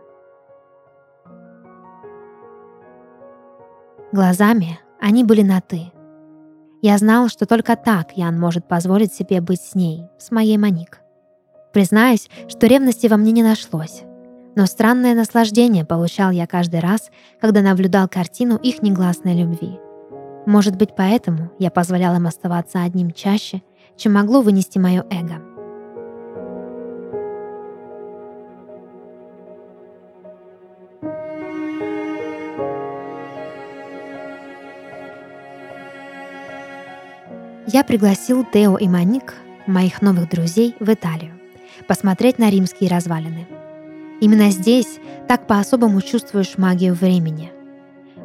Глазами 4.12 4.80
они 5.00 5.24
были 5.24 5.42
на 5.42 5.62
«ты». 5.62 5.92
Я 6.82 6.98
знал, 6.98 7.28
что 7.28 7.46
только 7.46 7.76
так 7.76 8.16
Ян 8.16 8.40
может 8.40 8.68
позволить 8.68 9.14
себе 9.14 9.42
быть 9.42 9.62
с 9.62 9.76
ней, 9.76 10.06
с 10.18 10.32
моей 10.32 10.58
Маник. 10.58 11.00
Признаюсь, 11.74 12.30
что 12.48 12.68
ревности 12.68 13.08
во 13.08 13.18
мне 13.18 13.32
не 13.32 13.44
нашлось. 13.44 14.04
Но 14.56 14.66
странное 14.66 15.14
наслаждение 15.14 15.86
получал 15.86 16.32
я 16.32 16.48
каждый 16.48 16.80
раз, 16.80 17.12
когда 17.40 17.62
наблюдал 17.62 18.08
картину 18.08 18.58
их 18.58 18.82
негласной 18.82 19.40
любви. 19.40 19.80
Может 20.46 20.76
быть, 20.76 20.96
поэтому 20.96 21.52
я 21.60 21.70
позволял 21.70 22.16
им 22.16 22.28
оставаться 22.28 22.84
одним 22.84 23.12
чаще, 23.12 23.62
чем 23.98 24.14
могло 24.14 24.42
вынести 24.42 24.78
мое 24.78 25.06
эго. 25.10 25.42
Я 37.72 37.84
пригласил 37.84 38.44
Тео 38.52 38.78
и 38.78 38.88
Маник, 38.88 39.36
моих 39.68 40.02
новых 40.02 40.30
друзей, 40.30 40.76
в 40.80 40.92
Италию, 40.92 41.40
посмотреть 41.88 42.40
на 42.40 42.50
римские 42.50 42.90
развалины– 42.90 43.48
Именно 44.20 44.52
здесь 44.52 45.00
так 45.28 45.48
по-особому 45.48 46.02
чувствуешь 46.02 46.58
магию 46.58 46.94
времени. 46.94 47.52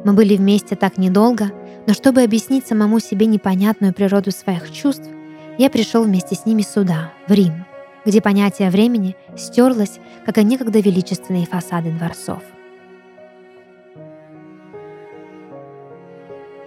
Мы 0.05 0.13
были 0.13 0.37
вместе 0.37 0.75
так 0.75 0.97
недолго, 0.97 1.51
но 1.87 1.93
чтобы 1.93 2.21
объяснить 2.21 2.67
самому 2.67 2.99
себе 2.99 3.25
непонятную 3.25 3.93
природу 3.93 4.31
своих 4.31 4.71
чувств, 4.71 5.09
я 5.57 5.69
пришел 5.69 6.03
вместе 6.03 6.35
с 6.35 6.45
ними 6.45 6.61
сюда, 6.61 7.11
в 7.27 7.31
Рим, 7.33 7.65
где 8.05 8.21
понятие 8.21 8.69
времени 8.69 9.15
стерлось, 9.35 9.99
как 10.23 10.37
и 10.37 10.43
некогда 10.43 10.79
величественные 10.79 11.47
фасады 11.47 11.91
дворцов. 11.91 12.43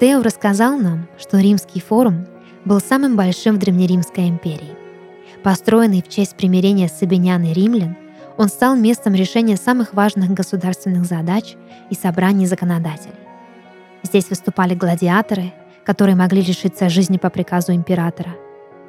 Тео 0.01 0.21
рассказал 0.23 0.77
нам, 0.77 1.09
что 1.17 1.39
Римский 1.39 1.81
форум 1.81 2.27
был 2.65 2.81
самым 2.81 3.17
большим 3.17 3.55
в 3.55 3.59
Древнеримской 3.59 4.29
империи. 4.29 4.77
Построенный 5.45 6.03
в 6.03 6.09
честь 6.09 6.35
примирения 6.35 6.89
Сабинян 6.89 7.45
и 7.45 7.53
римлян– 7.53 7.97
он 8.39 8.49
стал 8.49 8.77
местом 8.77 9.15
решения 9.15 9.57
самых 9.57 9.93
важных 9.93 10.31
государственных 10.31 11.05
задач 11.05 11.57
и 11.91 11.95
собраний 11.97 12.47
законодателей. 12.47 13.28
Здесь 14.09 14.31
выступали 14.31 14.75
гладиаторы, 14.75 15.53
которые 15.85 16.17
могли 16.17 16.41
лишиться 16.41 16.89
жизни 16.89 17.19
по 17.19 17.29
приказу 17.29 17.75
императора. 17.75 18.31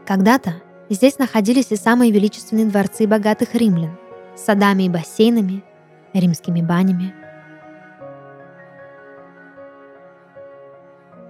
Когда-то 0.06 0.56
здесь 0.88 1.20
находились 1.20 1.72
и 1.72 1.76
самые 1.76 2.10
величественные 2.14 2.68
дворцы 2.68 3.06
богатых 3.06 3.54
римлян 3.54 3.98
с 4.38 4.46
садами 4.46 4.84
и 4.84 4.90
бассейнами, 4.90 5.62
римскими 6.14 6.62
банями. 6.62 7.14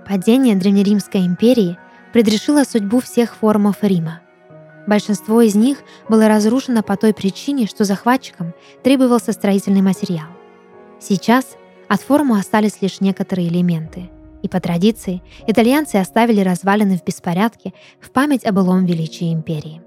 Падение 0.07 0.55
Древнеримской 0.55 1.25
империи 1.25 1.79
предрешило 2.13 2.65
судьбу 2.65 2.99
всех 2.99 3.35
форумов 3.35 3.77
Рима– 3.81 4.21
Большинство 4.87 5.41
из 5.41 5.53
них 5.53 5.83
было 6.07 6.27
разрушено 6.27 6.81
по 6.81 6.97
той 6.97 7.13
причине, 7.13 7.67
что 7.67 7.83
захватчикам 7.83 8.55
требовался 8.81 9.33
строительный 9.33 9.83
материал. 9.83 10.25
Сейчас 10.99 11.57
От 11.89 12.01
форума 12.01 12.37
остались 12.37 12.81
лишь 12.81 13.01
некоторые 13.01 13.47
элементы. 13.49 14.11
И 14.43 14.47
по 14.47 14.61
традиции 14.61 15.21
итальянцы 15.47 15.95
оставили 15.95 16.41
развалины 16.41 16.97
в 16.97 17.03
беспорядке 17.03 17.73
в 17.99 18.11
память 18.11 18.45
о 18.45 18.53
былом 18.53 18.85
величии 18.85 19.33
империи. 19.33 19.81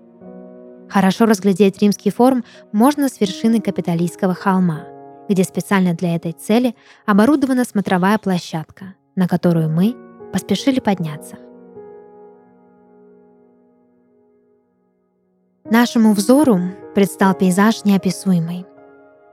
Хорошо 0.90 1.24
разглядеть 1.24 1.80
римский 1.80 2.10
форум 2.10 2.44
можно 2.72 3.08
с 3.08 3.18
вершины 3.20 3.60
Капитолийского 3.60 4.34
холма, 4.34 4.84
где 5.28 5.44
специально 5.44 5.94
для 5.94 6.16
этой 6.16 6.32
цели 6.32 6.74
оборудована 7.06 7.64
смотровая 7.64 8.18
площадка, 8.18 8.94
на 9.16 9.26
которую 9.26 9.70
мы 9.70 9.94
поспешили 10.32 10.80
подняться. 10.80 11.36
Нашему 15.64 16.12
взору 16.12 16.60
предстал 16.94 17.32
пейзаж 17.32 17.84
неописуемый. 17.84 18.66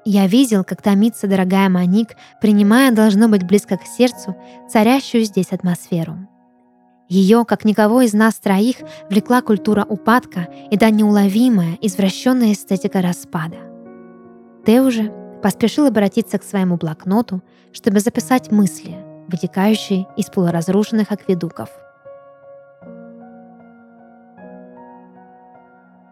Я 0.05 0.27
видел, 0.27 0.63
как 0.63 0.81
томится 0.81 1.27
дорогая 1.27 1.69
Маник, 1.69 2.15
принимая, 2.41 2.91
должно 2.91 3.27
быть, 3.27 3.43
близко 3.43 3.77
к 3.77 3.85
сердцу, 3.85 4.35
царящую 4.69 5.25
здесь 5.25 5.51
атмосферу. 5.51 6.17
Ее, 7.09 7.43
как 7.43 7.65
никого 7.65 8.01
из 8.01 8.13
нас 8.13 8.35
троих, 8.35 8.77
влекла 9.09 9.41
культура 9.41 9.83
упадка 9.83 10.47
и 10.69 10.77
да 10.77 10.89
неуловимая, 10.89 11.77
извращенная 11.81 12.53
эстетика 12.53 13.01
распада. 13.01 13.57
Ты 14.63 14.81
уже 14.81 15.11
поспешил 15.41 15.87
обратиться 15.87 16.37
к 16.37 16.43
своему 16.43 16.77
блокноту, 16.77 17.41
чтобы 17.73 17.99
записать 17.99 18.51
мысли, 18.51 18.95
вытекающие 19.27 20.07
из 20.17 20.27
полуразрушенных 20.27 21.11
акведуков. 21.11 21.69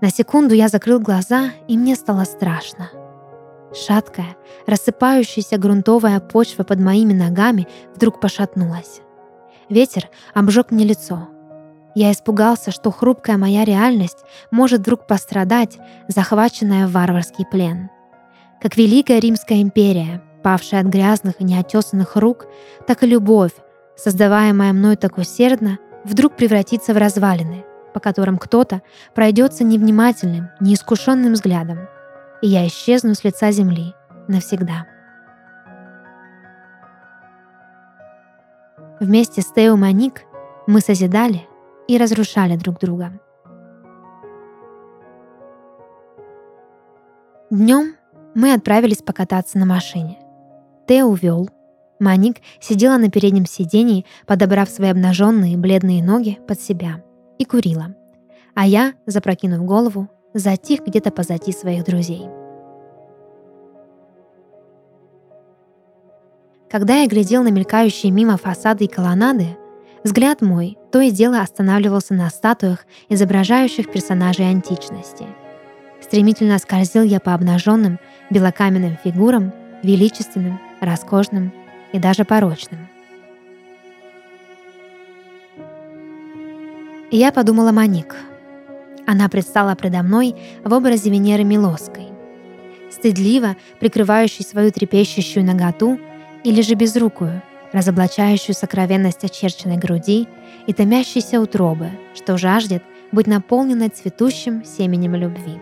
На 0.02 0.10
секунду 0.10 0.54
я 0.54 0.68
закрыл 0.68 1.00
глаза, 1.00 1.52
и 1.68 1.78
мне 1.78 1.96
стало 1.96 2.24
страшно. 2.24 2.90
Шаткая, 3.86 4.36
рассыпающаяся 4.66 5.58
грунтовая 5.58 6.20
почва 6.20 6.64
под 6.64 6.80
моими 6.80 7.14
ногами 7.14 7.68
вдруг 7.96 8.20
пошатнулась. 8.20 9.02
Ветер 9.70 10.10
обжег 10.34 10.72
мне 10.72 10.84
лицо. 10.84 11.28
Я 11.94 12.12
испугался, 12.12 12.72
что 12.72 12.92
хрупкая 12.92 13.38
моя 13.38 13.66
реальность 13.66 14.20
может 14.50 14.82
вдруг 14.82 15.06
пострадать, 15.06 15.78
захваченная 16.08 16.88
в 16.88 16.92
варварский 16.92 17.46
плен. 17.46 17.90
Как 18.62 18.78
Великая 18.78 19.20
Римская 19.20 19.62
империя, 19.62 20.24
павшая 20.44 20.82
от 20.82 20.88
грязных 20.88 21.36
и 21.40 21.44
неотесанных 21.44 22.16
рук, 22.16 22.48
так 22.88 23.04
и 23.04 23.08
любовь, 23.08 23.54
создаваемая 23.96 24.74
мной 24.74 24.96
так 24.96 25.18
усердно, 25.18 25.78
вдруг 26.04 26.36
превратится 26.36 26.94
в 26.94 26.98
развалины, 26.98 27.64
по 27.94 28.00
которым 28.00 28.38
кто-то 28.38 28.82
пройдется 29.14 29.64
невнимательным, 29.64 30.50
неискушенным 30.60 31.34
взглядом, 31.34 31.90
и 32.42 32.48
я 32.48 32.68
исчезну 32.68 33.14
с 33.14 33.24
лица 33.24 33.52
земли 33.52 33.94
навсегда. 34.28 34.86
Вместе 39.00 39.42
с 39.42 39.52
Тео 39.52 39.76
Маник 39.76 40.24
мы 40.66 40.82
созидали 40.82 41.48
и 41.88 41.98
разрушали 41.98 42.56
друг 42.56 42.80
друга. 42.80 43.12
Днем 47.50 47.96
мы 48.36 48.54
отправились 48.54 49.02
покататься 49.02 49.58
на 49.58 49.66
машине. 49.66 50.18
Тео 50.88 51.08
увел. 51.08 51.50
Маник 52.00 52.38
сидела 52.60 52.98
на 52.98 53.10
переднем 53.10 53.46
сидении, 53.46 54.06
подобрав 54.26 54.70
свои 54.70 54.90
обнаженные 54.90 55.58
бледные 55.58 56.04
ноги 56.04 56.40
под 56.48 56.60
себя, 56.60 57.04
и 57.40 57.46
курила. 57.46 57.96
А 58.54 58.66
я, 58.66 58.94
запрокинув 59.06 59.64
голову, 59.64 60.10
затих 60.40 60.86
где-то 60.86 61.12
позади 61.12 61.52
своих 61.52 61.84
друзей. 61.84 62.28
Когда 66.70 66.98
я 66.98 67.08
глядел 67.08 67.44
на 67.44 67.48
мелькающие 67.48 68.12
мимо 68.12 68.38
фасады 68.38 68.86
и 68.86 68.88
колоннады, 68.88 69.58
взгляд 70.04 70.42
мой 70.42 70.78
то 70.92 71.00
и 71.00 71.12
дело 71.12 71.40
останавливался 71.42 72.14
на 72.14 72.30
статуях, 72.30 72.86
изображающих 73.10 73.92
персонажей 73.92 74.50
античности. 74.50 75.26
Стремительно 76.02 76.58
скользил 76.60 77.04
я 77.04 77.20
по 77.20 77.34
обнаженным 77.34 78.00
белокаменным 78.30 78.98
фигурам, 79.04 79.54
величественным, 79.82 80.60
роскошным 80.82 81.54
и 81.94 82.00
даже 82.00 82.26
порочным. 82.26 82.88
Я 87.12 87.32
подумала 87.32 87.72
Маник. 87.72 88.16
Она 89.08 89.30
предстала 89.30 89.74
предо 89.74 90.04
мной 90.04 90.36
в 90.66 90.74
образе 90.74 91.10
Венеры 91.10 91.46
Милоской. 91.46 92.10
Стыдливо 92.92 93.56
прикрывающей 93.80 94.44
свою 94.44 94.70
трепещущую 94.70 95.46
наготу 95.46 95.98
или 96.44 96.62
же 96.62 96.76
безрукую, 96.76 97.42
разоблачающую 97.72 98.54
сокровенность 98.54 99.24
очерченной 99.24 99.78
груди 99.78 100.28
и 100.68 100.74
томящейся 100.74 101.40
утробы, 101.40 101.90
что 102.14 102.38
жаждет 102.38 102.84
быть 103.14 103.28
наполненной 103.28 103.88
цветущим 103.88 104.66
семенем 104.66 105.16
любви. 105.16 105.58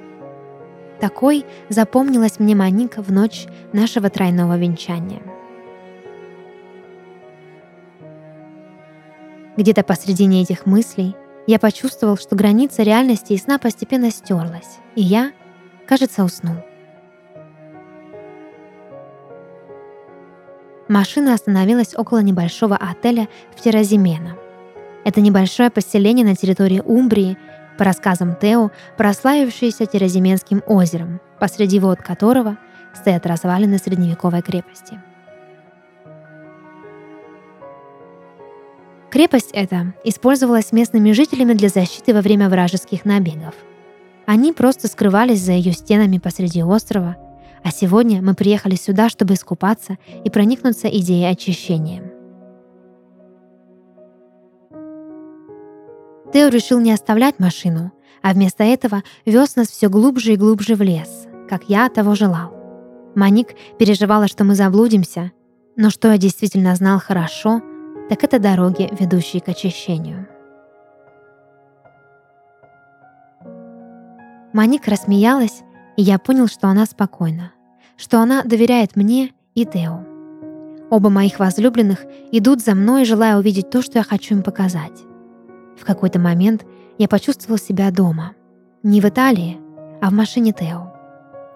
Такой 0.99 1.45
запомнилась 1.69 2.39
мне 2.39 2.55
Маника 2.55 3.03
в 3.03 3.11
ночь 3.11 3.45
нашего 3.73 4.09
тройного 4.09 4.57
венчания. 4.57 5.21
Где-то 9.55 9.83
посредине 9.83 10.41
этих 10.41 10.65
мыслей 10.65 11.15
я 11.47 11.59
почувствовал, 11.59 12.17
что 12.17 12.35
граница 12.35 12.83
реальности 12.83 13.33
и 13.33 13.37
сна 13.37 13.59
постепенно 13.59 14.11
стерлась, 14.11 14.79
и 14.95 15.01
я, 15.01 15.31
кажется, 15.87 16.23
уснул. 16.23 16.55
Машина 20.87 21.33
остановилась 21.33 21.95
около 21.95 22.19
небольшого 22.19 22.75
отеля 22.75 23.27
в 23.55 23.61
Теразимена. 23.61 24.37
Это 25.03 25.21
небольшое 25.21 25.69
поселение 25.69 26.25
на 26.25 26.35
территории 26.35 26.79
Умбрии, 26.79 27.37
по 27.77 27.83
рассказам 27.83 28.35
Тео, 28.35 28.71
прославившееся 28.97 29.85
Теразименским 29.85 30.63
озером, 30.65 31.19
посреди 31.39 31.79
вод 31.79 32.01
которого 32.01 32.57
стоят 32.93 33.25
развалины 33.25 33.77
средневековой 33.77 34.41
крепости. 34.41 35.01
Крепость 39.15 39.51
эта 39.53 39.95
использовалась 40.03 40.71
местными 40.71 41.13
жителями 41.13 41.53
для 41.53 41.69
защиты 41.69 42.13
во 42.13 42.21
время 42.21 42.49
вражеских 42.49 43.05
набегов. 43.05 43.55
Они 44.27 44.51
просто 44.51 44.87
скрывались 44.87 45.41
за 45.41 45.53
ее 45.53 45.71
стенами 45.71 46.19
посреди 46.19 46.61
острова– 46.61 47.15
а 47.65 47.71
сегодня 47.71 48.21
мы 48.21 48.35
приехали 48.35 48.75
сюда, 48.75 49.09
чтобы 49.09 49.33
искупаться 49.33 49.97
и 50.23 50.29
проникнуться 50.29 50.87
идеей 50.87 51.27
очищения. 51.31 52.03
Тео 56.31 56.49
решил 56.49 56.79
не 56.79 56.91
оставлять 56.91 57.39
машину, 57.39 57.91
а 58.21 58.33
вместо 58.33 58.63
этого 58.63 59.01
вез 59.25 59.55
нас 59.55 59.69
все 59.69 59.89
глубже 59.89 60.33
и 60.33 60.37
глубже 60.37 60.75
в 60.75 60.83
лес, 60.83 61.25
как 61.49 61.67
я 61.67 61.89
того 61.89 62.13
желал. 62.13 62.53
Маник 63.15 63.55
переживала, 63.79 64.27
что 64.27 64.43
мы 64.43 64.53
заблудимся, 64.53 65.31
но 65.75 65.89
что 65.89 66.11
я 66.11 66.19
действительно 66.19 66.75
знал 66.75 66.99
хорошо, 66.99 67.63
так 68.09 68.23
это 68.23 68.39
дороги, 68.39 68.89
ведущие 68.99 69.41
к 69.41 69.49
очищению. 69.49 70.27
Маник 74.53 74.87
рассмеялась, 74.87 75.63
и 75.97 76.01
я 76.01 76.17
понял, 76.17 76.47
что 76.47 76.67
она 76.67 76.85
спокойна 76.85 77.51
что 77.97 78.19
она 78.19 78.43
доверяет 78.43 78.95
мне 78.95 79.31
и 79.53 79.65
Тео. 79.65 80.03
Оба 80.89 81.09
моих 81.09 81.39
возлюбленных 81.39 82.05
идут 82.31 82.61
за 82.61 82.75
мной, 82.75 83.05
желая 83.05 83.37
увидеть 83.37 83.69
то, 83.69 83.81
что 83.81 83.99
я 83.99 84.03
хочу 84.03 84.35
им 84.35 84.43
показать. 84.43 85.03
В 85.79 85.85
какой-то 85.85 86.19
момент 86.19 86.65
я 86.97 87.07
почувствовал 87.07 87.57
себя 87.57 87.91
дома. 87.91 88.33
Не 88.83 89.01
в 89.01 89.05
Италии, 89.05 89.57
а 90.01 90.09
в 90.09 90.13
машине 90.13 90.53
Тео. 90.53 90.93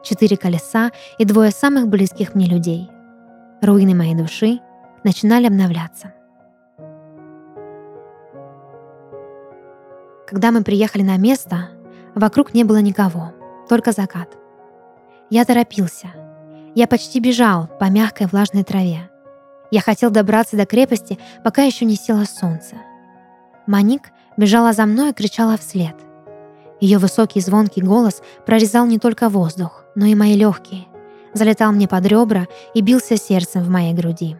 Четыре 0.04 0.36
колеса 0.38 0.92
и 1.18 1.26
двое 1.26 1.52
самых 1.52 1.88
близких 1.88 2.34
мне 2.34 2.48
людей. 2.48 2.90
Руины 3.62 3.94
моей 3.94 4.16
души 4.16 4.60
начинали 5.04 5.46
обновляться. 5.46 6.14
Когда 10.30 10.52
мы 10.52 10.64
приехали 10.64 11.02
на 11.02 11.18
место, 11.18 11.70
вокруг 12.16 12.54
не 12.54 12.64
было 12.64 12.78
никого, 12.78 13.34
только 13.68 13.92
закат. 13.92 14.38
Я 15.30 15.44
торопился— 15.46 16.08
я 16.76 16.88
почти 16.88 17.20
бежал 17.20 17.68
по 17.80 17.86
мягкой 17.86 18.28
влажной 18.28 18.64
траве. 18.64 19.10
Я 19.72 19.82
хотел 19.82 20.12
добраться 20.12 20.56
до 20.56 20.66
крепости, 20.66 21.20
пока 21.44 21.64
еще 21.64 21.86
не 21.86 21.96
село 21.96 22.26
солнце. 22.26 22.76
Маник 23.68 24.12
бежала 24.38 24.74
за 24.74 24.86
мной 24.86 25.10
и 25.10 25.14
кричала 25.14 25.58
вслед. 25.58 25.96
Ее 26.80 26.98
высокий 26.98 27.42
звонкий 27.42 27.82
голос 27.82 28.22
прорезал 28.46 28.86
не 28.86 29.00
только 29.00 29.30
воздух, 29.30 29.84
но 29.96 30.06
и 30.06 30.16
мои 30.16 30.36
легкие, 30.36 30.86
залетал 31.34 31.72
мне 31.72 31.88
под 31.88 32.06
ребра 32.06 32.48
и 32.74 32.82
бился 32.82 33.18
сердцем 33.18 33.64
в 33.64 33.70
моей 33.70 33.94
груди. 33.94 34.38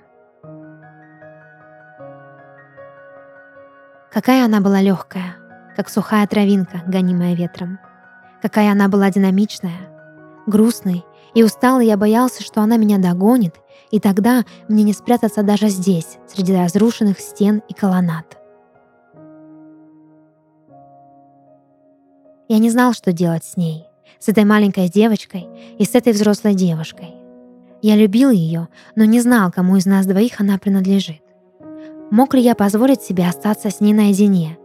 Какая 4.12 4.46
она 4.46 4.62
была 4.62 4.82
легкая, 4.82 5.36
как 5.80 5.88
сухая 5.88 6.28
травинка, 6.28 6.82
гонимая 6.88 7.36
ветром. 7.36 7.80
Какая 8.42 8.74
она 8.74 8.90
была 8.90 9.10
динамичная, 9.12 9.80
грустной 10.46 11.06
И 11.34 11.42
устал 11.42 11.80
я 11.80 11.96
боялся, 11.96 12.44
что 12.44 12.60
она 12.60 12.76
меня 12.76 12.98
догонит, 12.98 13.56
и 13.90 14.02
тогда 14.02 14.44
мне 14.68 14.84
не 14.84 14.92
спрятаться 14.92 15.42
даже 15.42 15.70
здесь, 15.70 16.18
среди 16.28 16.54
разрушенных 16.54 17.22
стен 17.22 17.62
и 17.70 17.74
колоннад. 17.74 18.38
Я 22.50 22.60
не 22.60 22.70
знал, 22.70 22.92
что 22.92 23.14
делать 23.14 23.46
с 23.46 23.56
ней, 23.56 23.86
с 24.20 24.28
этой 24.28 24.44
маленькой 24.44 24.90
девочкой 24.90 25.48
и 25.78 25.86
с 25.86 25.96
этой 25.96 26.12
взрослой 26.12 26.56
девушкой. 26.56 27.14
Я 27.82 27.96
любил 27.96 28.32
ее, 28.32 28.68
но 28.98 29.06
не 29.06 29.22
знал, 29.22 29.50
кому 29.50 29.78
из 29.78 29.86
нас 29.86 30.06
двоих 30.06 30.42
она 30.42 30.58
принадлежит. 30.58 31.22
Мог 32.12 32.34
ли 32.34 32.42
я 32.42 32.54
позволить 32.54 33.02
себе 33.02 33.26
остаться 33.26 33.70
с 33.70 33.80
ней 33.80 33.94
наедине, 33.94 34.58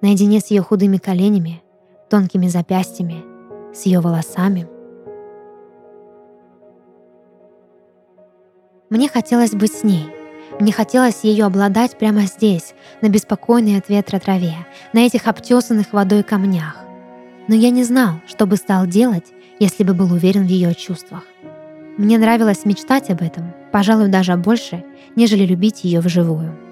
наедине 0.00 0.40
с 0.40 0.46
ее 0.48 0.62
худыми 0.62 0.98
коленями, 0.98 1.62
тонкими 2.10 2.48
запястьями, 2.48 3.24
с 3.74 3.86
ее 3.86 4.00
волосами? 4.00 4.68
Мне 8.90 9.08
хотелось 9.08 9.52
быть 9.52 9.72
с 9.72 9.84
ней. 9.84 10.06
Мне 10.60 10.72
хотелось 10.72 11.22
ее 11.22 11.44
обладать 11.44 11.98
прямо 11.98 12.22
здесь, 12.22 12.74
на 13.02 13.08
беспокойной 13.08 13.78
от 13.78 13.88
ветра 13.88 14.18
траве, 14.18 14.66
на 14.92 15.00
этих 15.00 15.26
обтесанных 15.26 15.92
водой 15.92 16.22
камнях. 16.22 16.76
Но 17.48 17.54
я 17.54 17.70
не 17.70 17.84
знал, 17.84 18.20
что 18.26 18.46
бы 18.46 18.56
стал 18.56 18.86
делать, 18.86 19.26
если 19.60 19.84
бы 19.84 19.94
был 19.94 20.12
уверен 20.12 20.46
в 20.46 20.50
ее 20.50 20.74
чувствах. 20.74 21.24
Мне 21.98 22.16
нравилось 22.16 22.64
мечтать 22.64 23.10
об 23.10 23.22
этом, 23.22 23.52
пожалуй, 23.72 24.08
даже 24.08 24.36
больше, 24.36 24.84
нежели 25.16 25.44
любить 25.44 25.84
ее 25.84 26.00
вживую. 26.00 26.67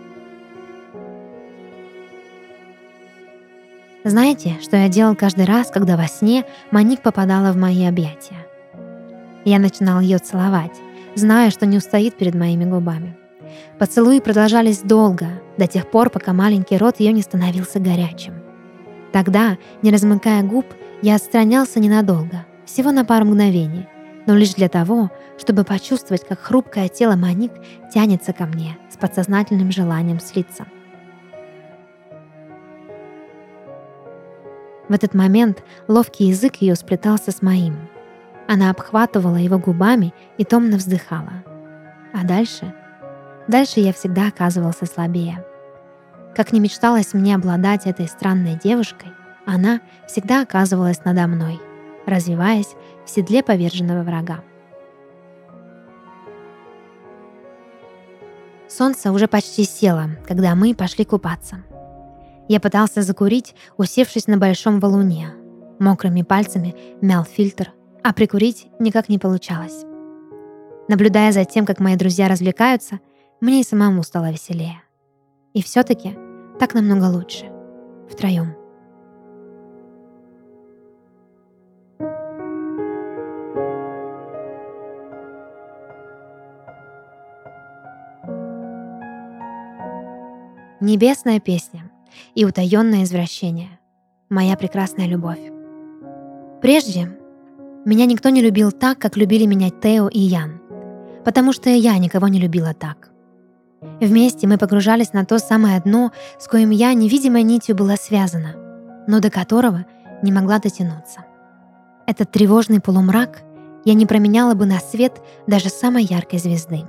Знаете, 4.07 4.57
что 4.63 4.77
я 4.77 4.89
делал 4.89 5.17
каждый 5.17 5.47
раз, 5.47 5.73
когда 5.73 5.97
во 5.97 6.07
сне 6.07 6.45
Маник 6.71 7.03
попадала 7.03 7.51
в 7.51 7.57
мои 7.57 7.85
объятия? 7.85 8.37
Я 9.45 9.59
начинал 9.59 9.99
ее 9.99 10.19
целовать, 10.19 10.71
зная, 11.17 11.51
что 11.51 11.67
не 11.67 11.79
устоит 11.79 12.17
перед 12.17 12.37
моими 12.37 12.65
губами. 12.65 13.17
Поцелуи 13.81 14.21
продолжались 14.21 14.79
долго, 14.79 15.27
до 15.59 15.67
тех 15.67 15.91
пор, 15.91 16.11
пока 16.11 16.33
маленький 16.33 16.77
рот 16.77 17.01
ее 17.01 17.11
не 17.11 17.23
становился 17.23 17.81
горячим. 17.81 18.35
Тогда, 19.11 19.59
не 19.83 19.91
размыкая 19.91 20.45
губ, 20.45 20.67
я 21.03 21.17
отстранялся 21.17 21.81
ненадолго, 21.81 22.47
всего 22.65 22.93
на 22.93 23.05
пару 23.05 23.25
мгновений, 23.27 23.89
но 24.25 24.37
лишь 24.37 24.55
для 24.55 24.69
того, 24.69 25.11
чтобы 25.37 25.65
почувствовать, 25.65 26.25
как 26.25 26.39
хрупкое 26.39 26.87
тело 26.87 27.17
Маник 27.17 27.51
тянется 27.93 28.33
ко 28.33 28.47
мне 28.47 28.79
с 28.89 28.97
подсознательным 28.97 29.73
желанием 29.73 30.21
слиться. 30.21 30.65
В 34.89 34.93
этот 34.93 35.15
момент 35.15 35.63
ловкий 35.89 36.29
язык 36.29 36.57
ее 36.57 36.77
сплетался 36.77 37.33
с 37.33 37.43
моим. 37.43 37.77
Она 38.49 38.71
обхватывала 38.71 39.37
его 39.37 39.59
губами 39.59 40.15
и 40.39 40.45
томно 40.45 40.77
вздыхала. 40.77 41.45
А 42.13 42.25
дальше? 42.25 42.73
Дальше 43.49 43.81
я 43.81 43.93
всегда 43.93 44.29
оказывался 44.29 44.87
слабее. 44.87 45.45
Как 46.35 46.53
не 46.53 46.61
мечталось 46.61 47.15
мне 47.15 47.35
обладать 47.35 47.87
этой 47.87 48.07
странной 48.07 48.59
девушкой, 48.63 49.13
она 49.47 49.81
всегда 50.07 50.43
оказывалась 50.43 51.05
надо 51.05 51.27
мной, 51.27 51.61
развиваясь 52.07 52.75
в 53.05 53.11
седле 53.11 53.43
поверженного 53.43 54.03
врага. 54.03 54.41
Солнце 58.69 59.13
уже 59.13 59.29
почти 59.29 59.65
село, 59.65 60.11
когда 60.27 60.55
мы 60.55 60.75
пошли 60.75 61.05
купаться. 61.05 61.63
Я 62.49 62.61
пытался 62.61 63.03
закурить, 63.03 63.55
усевшись 63.77 64.29
на 64.29 64.39
большом 64.39 64.79
валуне. 64.79 65.31
Мокрыми 65.79 66.23
пальцами 66.23 66.75
мял 67.03 67.25
фильтр, 67.25 67.73
а 68.03 68.13
прикурить 68.13 68.69
никак 68.79 69.09
не 69.09 69.19
получалось. 69.19 69.85
Наблюдая 70.89 71.33
за 71.33 71.45
тем, 71.45 71.67
как 71.67 71.81
мои 71.81 71.97
друзья 71.97 72.29
развлекаются, 72.29 73.01
мне 73.41 73.61
и 73.61 73.65
самому 73.65 74.03
стало 74.05 74.31
веселее. 74.31 74.81
И 75.53 75.63
все-таки 75.63 76.17
так 76.61 76.75
намного 76.75 77.05
лучше. 77.07 77.47
Втроем. 78.09 78.55
Небесная 90.81 91.41
песня 91.41 91.86
и 92.35 92.45
утаенное 92.45 93.05
извращение. 93.05 93.79
Моя 94.29 94.57
прекрасная 94.57 95.07
любовь. 95.07 95.41
Прежде 96.61 97.17
меня 97.85 98.07
никто 98.07 98.29
не 98.31 98.43
любил 98.43 98.73
так, 98.73 98.99
как 98.99 99.17
любили 99.17 99.47
меня 99.47 99.71
Тео 99.71 100.09
и 100.09 100.19
Ян, 100.19 100.61
потому 101.25 101.53
что 101.53 101.71
я 101.71 101.97
никого 101.99 102.29
не 102.29 102.41
любила 102.41 102.75
так. 102.75 103.11
Вместе 104.01 104.47
мы 104.47 104.59
погружались 104.59 105.13
на 105.13 105.25
то 105.25 105.39
самое 105.39 105.81
дно, 105.81 106.13
с 106.39 106.49
коим 106.49 106.71
я 106.71 106.93
невидимой 106.95 107.43
нитью 107.43 107.77
была 107.77 107.97
связана, 107.97 108.57
но 109.07 109.21
до 109.21 109.31
которого 109.31 109.87
не 110.23 110.33
могла 110.33 110.59
дотянуться. 110.59 111.25
Этот 112.07 112.31
тревожный 112.33 112.81
полумрак 112.81 113.43
я 113.85 113.95
не 113.95 114.07
променяла 114.07 114.55
бы 114.55 114.67
на 114.67 114.81
свет 114.81 115.21
даже 115.47 115.69
самой 115.69 116.05
яркой 116.05 116.39
звезды. 116.39 116.85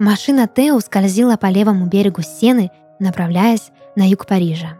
Машина 0.00 0.48
Тео 0.48 0.80
скользила 0.80 1.36
по 1.36 1.46
левому 1.46 1.86
берегу 1.86 2.22
Сены, 2.22 2.72
направляясь 2.98 3.70
на 3.94 4.08
юг 4.08 4.26
Парижа. 4.26 4.78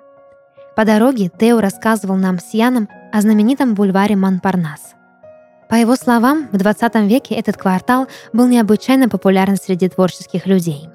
По 0.74 0.85
дороге 0.85 1.30
Тео 1.38 1.61
рассказывал 1.61 2.16
нам 2.16 2.40
с 2.40 2.52
Яном 2.52 2.88
о 3.12 3.20
знаменитом 3.20 3.74
бульваре 3.74 4.16
Монпарнас– 4.16 4.80
по 5.70 5.76
его 5.76 5.94
словам, 5.94 6.48
в 6.50 6.56
20 6.56 6.96
веке 7.09 7.37
этот 7.37 7.56
квартал 7.56 8.09
был 8.33 8.48
необычайно 8.48 9.09
популярен 9.09 9.54
среди 9.54 9.88
творческих 9.88 10.46
людей. 10.46 10.88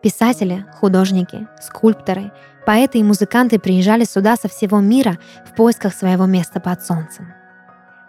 Писатели, 0.00 0.64
художники, 0.78 1.48
скульпторы, 1.60 2.30
поэты 2.64 2.98
и 2.98 3.02
музыканты 3.02 3.58
приезжали 3.58 4.04
сюда 4.04 4.36
со 4.36 4.48
всего 4.48 4.78
мира 4.78 5.18
в 5.44 5.56
поисках 5.56 5.94
своего 5.94 6.26
места 6.26 6.60
под 6.60 6.80
солнцем. 6.84 7.34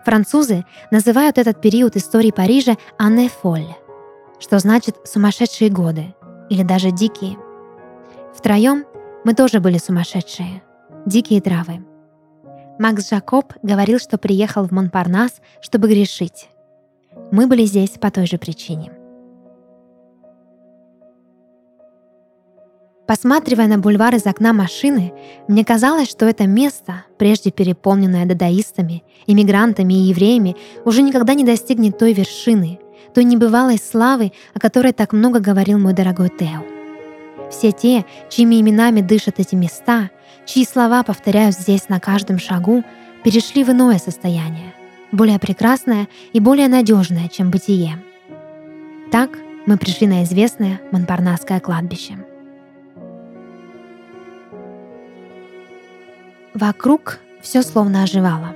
Французы 0.06 0.66
называют 0.92 1.38
этот 1.38 1.62
период 1.62 1.96
истории 1.96 2.32
Парижа 2.32 2.78
«анне 2.98 3.30
фоль», 3.30 3.68
что 4.40 4.60
значит 4.60 4.98
«сумасшедшие 5.06 5.70
годы» 5.70 6.14
или 6.50 6.64
даже 6.64 6.92
«дикие». 6.92 7.38
Втроем 8.36 8.86
мы 9.24 9.34
тоже 9.34 9.60
были 9.60 9.78
сумасшедшие, 9.78 10.62
дикие 11.06 11.40
травы, 11.40 11.84
Макс 12.80 13.08
Жакоб 13.08 13.54
говорил, 13.62 14.00
что 14.00 14.18
приехал 14.18 14.66
в 14.66 14.72
Монпарнас, 14.72 15.42
чтобы 15.62 15.88
грешить. 15.88 16.50
Мы 17.32 17.46
были 17.46 17.66
здесь 17.66 17.92
по 17.92 18.10
той 18.10 18.26
же 18.26 18.38
причине. 18.38 18.92
Посматривая 23.14 23.68
на 23.68 23.78
бульвар 23.78 24.16
из 24.16 24.26
окна 24.26 24.54
машины, 24.54 25.14
мне 25.48 25.64
казалось, 25.64 26.10
что 26.10 26.26
это 26.26 26.48
место, 26.48 27.06
прежде 27.20 27.52
переполненное 27.52 28.26
дадаистами, 28.26 29.04
иммигрантами 29.28 29.94
и 29.94 30.08
евреями, 30.08 30.56
уже 30.84 31.04
никогда 31.04 31.36
не 31.36 31.44
достигнет 31.44 31.96
той 32.00 32.14
вершины, 32.14 32.80
той 33.14 33.26
небывалой 33.26 33.78
славы, 33.78 34.32
о 34.56 34.60
которой 34.60 34.94
так 34.94 35.14
много 35.14 35.40
говорил 35.40 35.78
мой 35.78 35.94
дорогой 35.94 36.30
Тео. 36.30 36.66
Все 37.52 37.72
те, 37.72 38.04
чьими 38.32 38.60
именами 38.60 39.02
дышат 39.02 39.40
эти 39.40 39.54
места, 39.54 40.10
чьи 40.48 40.66
слова 40.66 41.04
повторяют 41.04 41.56
здесь 41.56 41.90
на 41.90 42.00
каждом 42.00 42.40
шагу, 42.40 42.84
перешли 43.24 43.64
в 43.64 43.70
иное 43.70 44.00
состояние, 44.00 44.74
более 45.12 45.38
прекрасное 45.38 46.08
и 46.34 46.40
более 46.40 46.68
надежное, 46.68 47.30
чем 47.30 47.52
бытие. 47.52 47.96
Так 49.12 49.38
мы 49.68 49.78
пришли 49.78 50.08
на 50.08 50.24
известное 50.24 50.82
Монпарнасское 50.92 51.60
кладбище. 51.60 52.18
Вокруг 56.54 57.20
все 57.42 57.62
словно 57.62 58.04
оживало. 58.04 58.56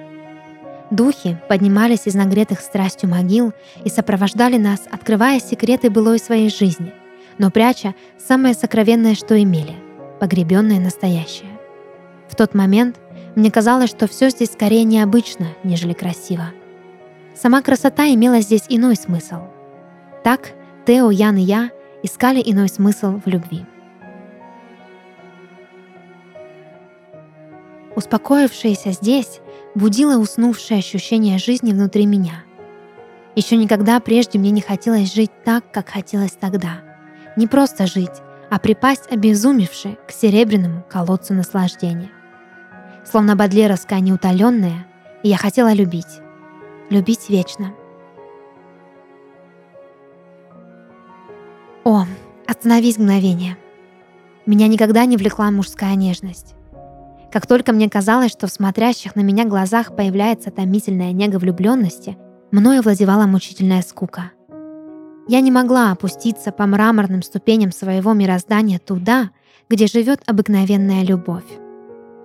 Духи 0.92 1.38
поднимались 1.50 2.06
из 2.06 2.16
нагретых 2.16 2.62
страстью 2.62 3.10
могил 3.10 3.54
и 3.84 3.90
сопровождали 3.90 4.58
нас, 4.58 4.82
открывая 4.90 5.40
секреты 5.40 5.90
былой 5.90 6.20
своей 6.20 6.50
жизни— 6.50 6.94
но 7.38 7.52
пряча 7.52 7.94
самое 8.18 8.54
сокровенное, 8.54 9.16
что 9.16 9.42
имели— 9.42 9.76
погребенное 10.20 10.80
настоящее. 10.80 11.50
В 12.30 12.36
тот 12.36 12.54
момент 12.54 13.00
мне 13.36 13.52
казалось, 13.52 13.90
что 13.90 14.08
все 14.08 14.30
здесь 14.30 14.52
скорее 14.52 14.84
необычно, 14.84 15.48
нежели 15.64 15.94
красиво. 15.94 16.52
Сама 17.36 17.62
красота 17.62 18.08
имела 18.08 18.42
здесь 18.42 18.64
иной 18.68 18.96
смысл. 18.96 19.42
Так 20.24 20.52
Тео, 20.86 21.12
Ян 21.12 21.38
и 21.38 21.42
я 21.42 21.70
искали 22.02 22.42
иной 22.44 22.70
смысл 22.70 23.22
в 23.24 23.28
любви. 23.28 23.66
Успокоившееся 27.98 28.92
здесь 28.92 29.42
будило 29.74 30.20
уснувшее 30.20 30.78
ощущение 30.78 31.40
жизни 31.40 31.74
внутри 31.74 32.06
меня. 32.06 32.44
Еще 33.36 33.58
никогда 33.58 34.00
прежде 34.00 34.38
мне 34.38 34.52
не 34.52 34.62
хотелось 34.62 35.12
жить 35.12 35.32
так, 35.44 35.72
как 35.72 35.90
хотелось 35.90 36.34
тогда— 36.34 36.82
не 37.38 37.48
просто 37.48 37.88
жить, 37.88 38.22
а 38.52 38.60
припасть 38.60 39.12
обезумевши 39.12 39.98
к 40.08 40.12
серебряному 40.12 40.84
колодцу 40.88 41.34
наслаждения. 41.34 42.12
Словно 43.04 43.36
бодлеровская 43.36 44.00
неутоленная, 44.00 44.86
я 45.24 45.38
хотела 45.38 45.74
любить. 45.74 46.22
Любить 46.92 47.30
вечно. 47.30 47.74
О, 51.84 52.06
остановись 52.46 53.00
мгновение. 53.00 53.58
Меня 54.46 54.68
никогда 54.68 55.06
не 55.06 55.18
влекла 55.18 55.50
мужская 55.50 55.96
нежность. 55.96 56.57
Как 57.38 57.46
только 57.46 57.72
мне 57.72 57.88
казалось, 57.88 58.32
что 58.32 58.48
в 58.48 58.52
смотрящих 58.52 59.16
на 59.16 59.20
меня 59.20 59.46
глазах 59.46 59.96
появляется 59.96 60.50
томительная 60.50 61.12
нега 61.12 61.38
влюбленности, 61.38 62.18
мною 62.50 62.82
владевала 62.82 63.28
мучительная 63.28 63.84
скука. 63.84 64.32
Я 65.28 65.42
не 65.42 65.52
могла 65.52 65.92
опуститься 65.92 66.52
по 66.52 66.66
мраморным 66.66 67.22
ступеням 67.22 67.72
своего 67.72 68.14
мироздания 68.14 68.80
туда, 68.80 69.30
где 69.70 69.86
живет 69.86 70.24
обыкновенная 70.26 71.04
любовь. 71.04 71.46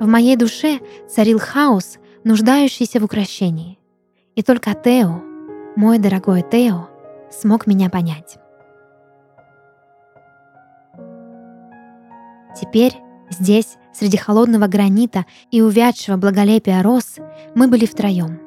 В 0.01 0.07
моей 0.07 0.35
душе 0.37 0.81
царил 1.11 1.39
хаос, 1.39 1.99
нуждающийся 2.25 2.99
в 2.99 3.05
украшении. 3.05 3.79
И 4.35 4.43
только 4.43 4.73
Тео, 4.73 5.21
мой 5.77 5.99
дорогой 5.99 6.43
Тео, 6.43 6.89
смог 7.31 7.67
меня 7.67 7.91
понять. 7.91 8.39
Теперь 12.59 12.95
здесь, 13.33 13.77
среди 13.93 14.17
холодного 14.17 14.67
гранита 14.67 15.27
и 15.51 15.61
увядшего 15.61 16.17
благолепия 16.17 16.83
роз, 16.83 17.17
мы 17.55 17.69
были 17.69 17.87
втроем. 17.87 18.41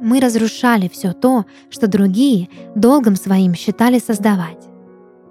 Мы 0.00 0.20
разрушали 0.20 0.88
все 0.88 1.12
то, 1.12 1.44
что 1.68 1.86
другие 1.86 2.48
долгом 2.74 3.16
своим 3.16 3.54
считали 3.54 3.98
создавать. 3.98 4.70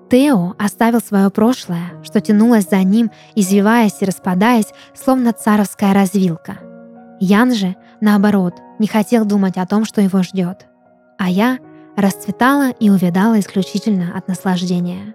Тео 0.10 0.55
оставил 0.58 1.01
свое 1.01 1.29
прошлое, 1.29 1.91
что 2.03 2.19
тянулось 2.21 2.69
за 2.69 2.84
ним, 2.84 3.12
извиваясь 3.36 4.01
и 4.01 4.05
распадаясь, 4.05 4.73
словно 4.95 5.34
царовская 5.34 5.93
развилка. 5.93 6.60
Ян 7.19 7.53
же, 7.53 7.75
наоборот, 8.01 8.55
не 8.79 8.88
хотел 8.88 9.25
думать 9.25 9.58
о 9.58 9.65
том, 9.67 9.86
что 9.86 10.01
его 10.01 10.23
ждет. 10.23 10.67
А 11.17 11.29
я 11.29 11.60
расцветала 11.95 12.71
и 12.71 12.89
увядала 12.89 13.39
исключительно 13.39 14.17
от 14.17 14.27
наслаждения. 14.27 15.13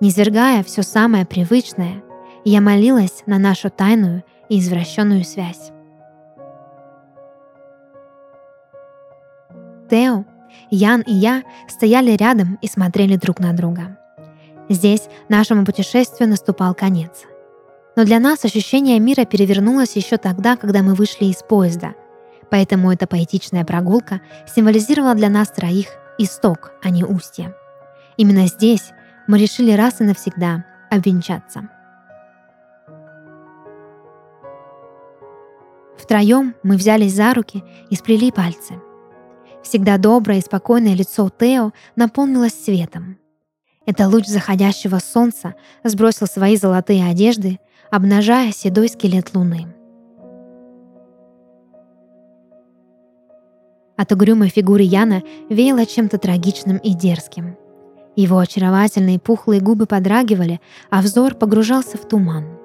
Низвергая 0.00 0.62
все 0.62 0.82
самое 0.82 1.26
привычное, 1.26 2.02
я 2.44 2.60
молилась 2.60 3.22
на 3.26 3.38
нашу 3.38 3.70
тайную 3.70 4.24
и 4.48 4.58
извращенную 4.58 5.24
связь. 5.24 5.70
Тео, 9.90 10.24
Ян 10.70 11.02
и 11.02 11.12
я 11.12 11.42
стояли 11.68 12.12
рядом 12.12 12.58
и 12.62 12.66
смотрели 12.66 13.16
друг 13.16 13.40
на 13.40 13.52
друга. 13.52 13.98
Здесь 14.68 15.08
нашему 15.28 15.64
путешествию 15.66 16.30
наступал 16.30 16.74
конец. 16.74 17.24
Но 17.94 18.04
для 18.04 18.18
нас 18.18 18.44
ощущение 18.44 18.98
мира 18.98 19.24
перевернулось 19.26 19.96
еще 19.96 20.16
тогда, 20.16 20.56
когда 20.56 20.82
мы 20.82 20.94
вышли 20.94 21.26
из 21.26 21.42
поезда. 21.42 21.94
Поэтому 22.50 22.90
эта 22.90 23.06
поэтичная 23.06 23.64
прогулка 23.64 24.22
символизировала 24.46 25.14
для 25.14 25.28
нас 25.28 25.48
троих 25.48 25.88
исток, 26.18 26.72
а 26.82 26.90
не 26.90 27.04
устье. 27.04 27.54
Именно 28.16 28.46
здесь 28.46 28.92
мы 29.26 29.38
решили 29.38 29.72
раз 29.72 30.00
и 30.00 30.04
навсегда 30.04 30.64
обвенчаться. 30.90 31.68
Втроем 36.02 36.56
мы 36.64 36.76
взялись 36.76 37.14
за 37.14 37.32
руки 37.32 37.62
и 37.88 37.94
сплели 37.94 38.32
пальцы. 38.32 38.74
Всегда 39.62 39.98
доброе 39.98 40.38
и 40.38 40.42
спокойное 40.42 40.94
лицо 40.94 41.30
Тео 41.30 41.70
наполнилось 41.94 42.54
светом. 42.54 43.18
Это 43.86 44.08
луч 44.08 44.26
заходящего 44.26 44.98
солнца 44.98 45.54
сбросил 45.84 46.26
свои 46.26 46.56
золотые 46.56 47.08
одежды, 47.08 47.60
обнажая 47.92 48.50
седой 48.50 48.88
скелет 48.88 49.32
луны. 49.32 49.68
От 53.96 54.10
угрюмой 54.10 54.48
фигуры 54.48 54.82
Яна 54.82 55.22
веяло 55.48 55.86
чем-то 55.86 56.18
трагичным 56.18 56.78
и 56.78 56.94
дерзким. 56.94 57.56
Его 58.16 58.38
очаровательные 58.38 59.20
пухлые 59.20 59.60
губы 59.60 59.86
подрагивали, 59.86 60.60
а 60.90 61.00
взор 61.00 61.36
погружался 61.36 61.96
в 61.96 62.08
туман. 62.08 62.58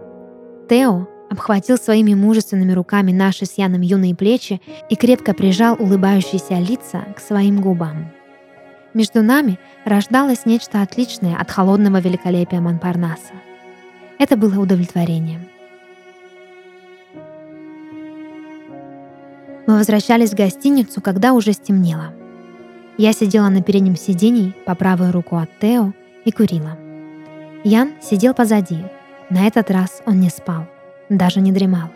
Тео 0.67 1.07
обхватил 1.29 1.77
своими 1.77 2.13
мужественными 2.13 2.71
руками 2.71 3.11
наши 3.11 3.45
с 3.45 3.57
Яном 3.57 3.81
юные 3.81 4.15
плечи 4.15 4.61
и 4.89 4.95
крепко 4.95 5.33
прижал 5.33 5.75
улыбающиеся 5.79 6.55
лица 6.55 7.05
к 7.15 7.19
своим 7.19 7.61
губам. 7.61 8.11
Между 8.93 9.21
нами 9.21 9.59
рождалось 9.85 10.45
нечто 10.45 10.81
отличное 10.81 11.35
от 11.35 11.51
холодного 11.51 11.99
великолепия 11.99 12.61
Монпарнаса. 12.61 13.33
Это 14.17 14.35
было 14.35 14.59
удовлетворением. 14.59 15.41
Мы 19.67 19.77
возвращались 19.77 20.31
в 20.31 20.35
гостиницу, 20.35 21.01
когда 21.01 21.33
уже 21.33 21.51
стемнело. 21.51 22.13
Я 22.97 23.11
сидела 23.11 23.49
на 23.49 23.61
переднем 23.61 23.97
сидении 23.97 24.55
по 24.65 24.73
правую 24.73 25.11
руку 25.11 25.35
от 25.35 25.49
Тео 25.59 25.93
и 26.25 26.31
курила. 26.31 26.77
Ян 27.63 27.91
сидел 28.01 28.33
позади. 28.33 28.79
На 29.29 29.45
этот 29.45 29.69
раз 29.69 30.01
он 30.05 30.21
не 30.21 30.29
спал 30.29 30.67
даже 31.09 31.39
не 31.41 31.51
дремал. 31.51 31.89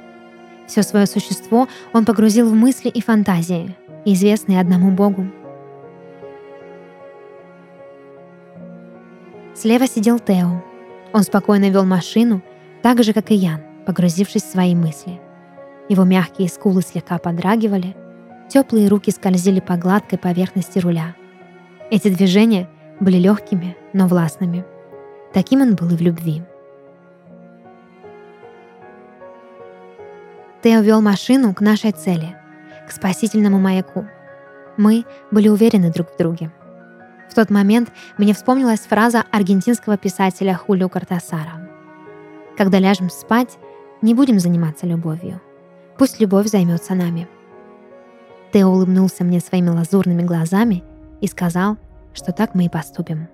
Все 0.67 0.83
свое 0.83 1.05
существо 1.05 1.67
он 1.93 2.05
погрузил 2.05 2.49
в 2.49 2.53
мысли 2.53 2.89
и 2.89 3.01
фантазии, 3.01 3.75
известные 4.05 4.59
одному 4.59 4.91
Богу. 4.91 5.27
Слева 9.53 9.85
сидел 9.85 10.17
Тео. 10.19 10.63
Он 11.13 11.23
спокойно 11.23 11.69
вел 11.69 11.83
машину, 11.83 12.41
так 12.81 13.03
же, 13.03 13.13
как 13.13 13.31
и 13.31 13.35
Ян, 13.35 13.61
погрузившись 13.85 14.43
в 14.43 14.51
свои 14.51 14.75
мысли. 14.75 15.19
Его 15.89 16.03
мягкие 16.05 16.47
скулы 16.47 16.81
слегка 16.81 17.17
подрагивали, 17.17 17.95
теплые 18.49 18.87
руки 18.87 19.11
скользили 19.11 19.59
по 19.59 19.75
гладкой 19.75 20.17
поверхности 20.17 20.79
руля. 20.79 21.15
Эти 21.89 22.07
движения 22.07 22.69
были 23.01 23.17
легкими, 23.17 23.75
но 23.91 24.07
властными. 24.07 24.63
Таким 25.33 25.61
он 25.61 25.75
был 25.75 25.89
и 25.89 25.95
в 25.95 26.01
любви. 26.01 26.43
Тео 30.63 30.81
вел 30.81 31.01
машину 31.01 31.55
к 31.55 31.61
нашей 31.61 31.91
цели, 31.91 32.35
к 32.87 32.91
спасительному 32.91 33.57
маяку. 33.57 34.05
Мы 34.77 35.05
были 35.31 35.49
уверены 35.49 35.91
друг 35.91 36.13
в 36.13 36.17
друге. 36.17 36.51
В 37.31 37.33
тот 37.33 37.49
момент 37.49 37.91
мне 38.19 38.35
вспомнилась 38.35 38.81
фраза 38.81 39.23
аргентинского 39.31 39.97
писателя 39.97 40.53
Хулио 40.53 40.87
Картасара. 40.87 41.67
«Когда 42.57 42.77
ляжем 42.77 43.09
спать, 43.09 43.57
не 44.03 44.13
будем 44.13 44.39
заниматься 44.39 44.85
любовью. 44.85 45.41
Пусть 45.97 46.19
любовь 46.19 46.47
займется 46.47 46.93
нами». 46.93 47.27
Тео 48.53 48.69
улыбнулся 48.69 49.23
мне 49.23 49.39
своими 49.39 49.69
лазурными 49.69 50.21
глазами 50.21 50.83
и 51.21 51.27
сказал, 51.27 51.77
что 52.13 52.33
так 52.33 52.53
мы 52.53 52.65
и 52.65 52.69
поступим. 52.69 53.29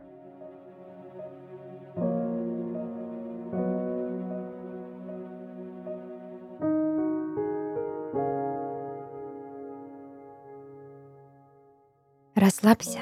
Расслабься. 12.58 13.00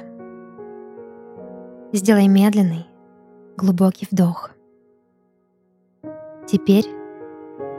Сделай 1.94 2.28
медленный, 2.28 2.88
глубокий 3.56 4.06
вдох. 4.12 4.52
Теперь, 6.46 6.86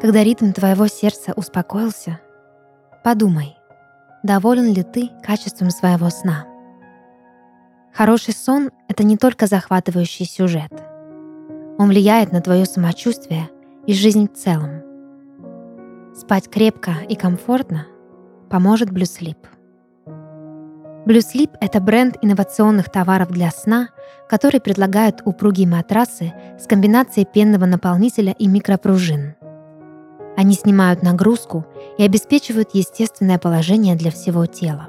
когда 0.00 0.24
ритм 0.24 0.52
твоего 0.52 0.86
сердца 0.86 1.34
успокоился, 1.36 2.18
подумай, 3.04 3.56
доволен 4.22 4.72
ли 4.72 4.82
ты 4.84 5.10
качеством 5.22 5.68
своего 5.68 6.08
сна. 6.08 6.46
Хороший 7.92 8.32
сон— 8.32 8.70
это 8.88 9.04
не 9.04 9.18
только 9.18 9.46
захватывающий 9.46 10.24
сюжет. 10.24 10.72
Он 11.78 11.88
влияет 11.88 12.32
на 12.32 12.40
твое 12.40 12.64
самочувствие 12.64 13.50
и 13.86 13.92
жизнь 13.92 14.28
в 14.28 14.34
целом. 14.34 14.82
Спать 16.14 16.48
крепко 16.48 16.92
и 17.06 17.16
комфортно 17.16 17.86
поможет 18.48 18.90
блюслип. 18.90 19.36
Blue 21.06 21.20
Sleep— 21.20 21.56
это 21.60 21.80
бренд 21.80 22.16
инновационных 22.20 22.90
товаров 22.90 23.30
для 23.30 23.52
сна, 23.52 23.90
который 24.28 24.60
предлагает 24.60 25.22
упругие 25.24 25.68
матрасы 25.68 26.32
с 26.58 26.66
комбинацией 26.66 27.24
пенного 27.32 27.64
наполнителя 27.64 28.34
и 28.36 28.48
микропружин. 28.48 29.36
Они 30.36 30.54
снимают 30.54 31.04
нагрузку 31.04 31.64
и 31.96 32.02
обеспечивают 32.02 32.70
естественное 32.72 33.38
положение 33.38 33.94
для 33.94 34.10
всего 34.10 34.46
тела. 34.46 34.88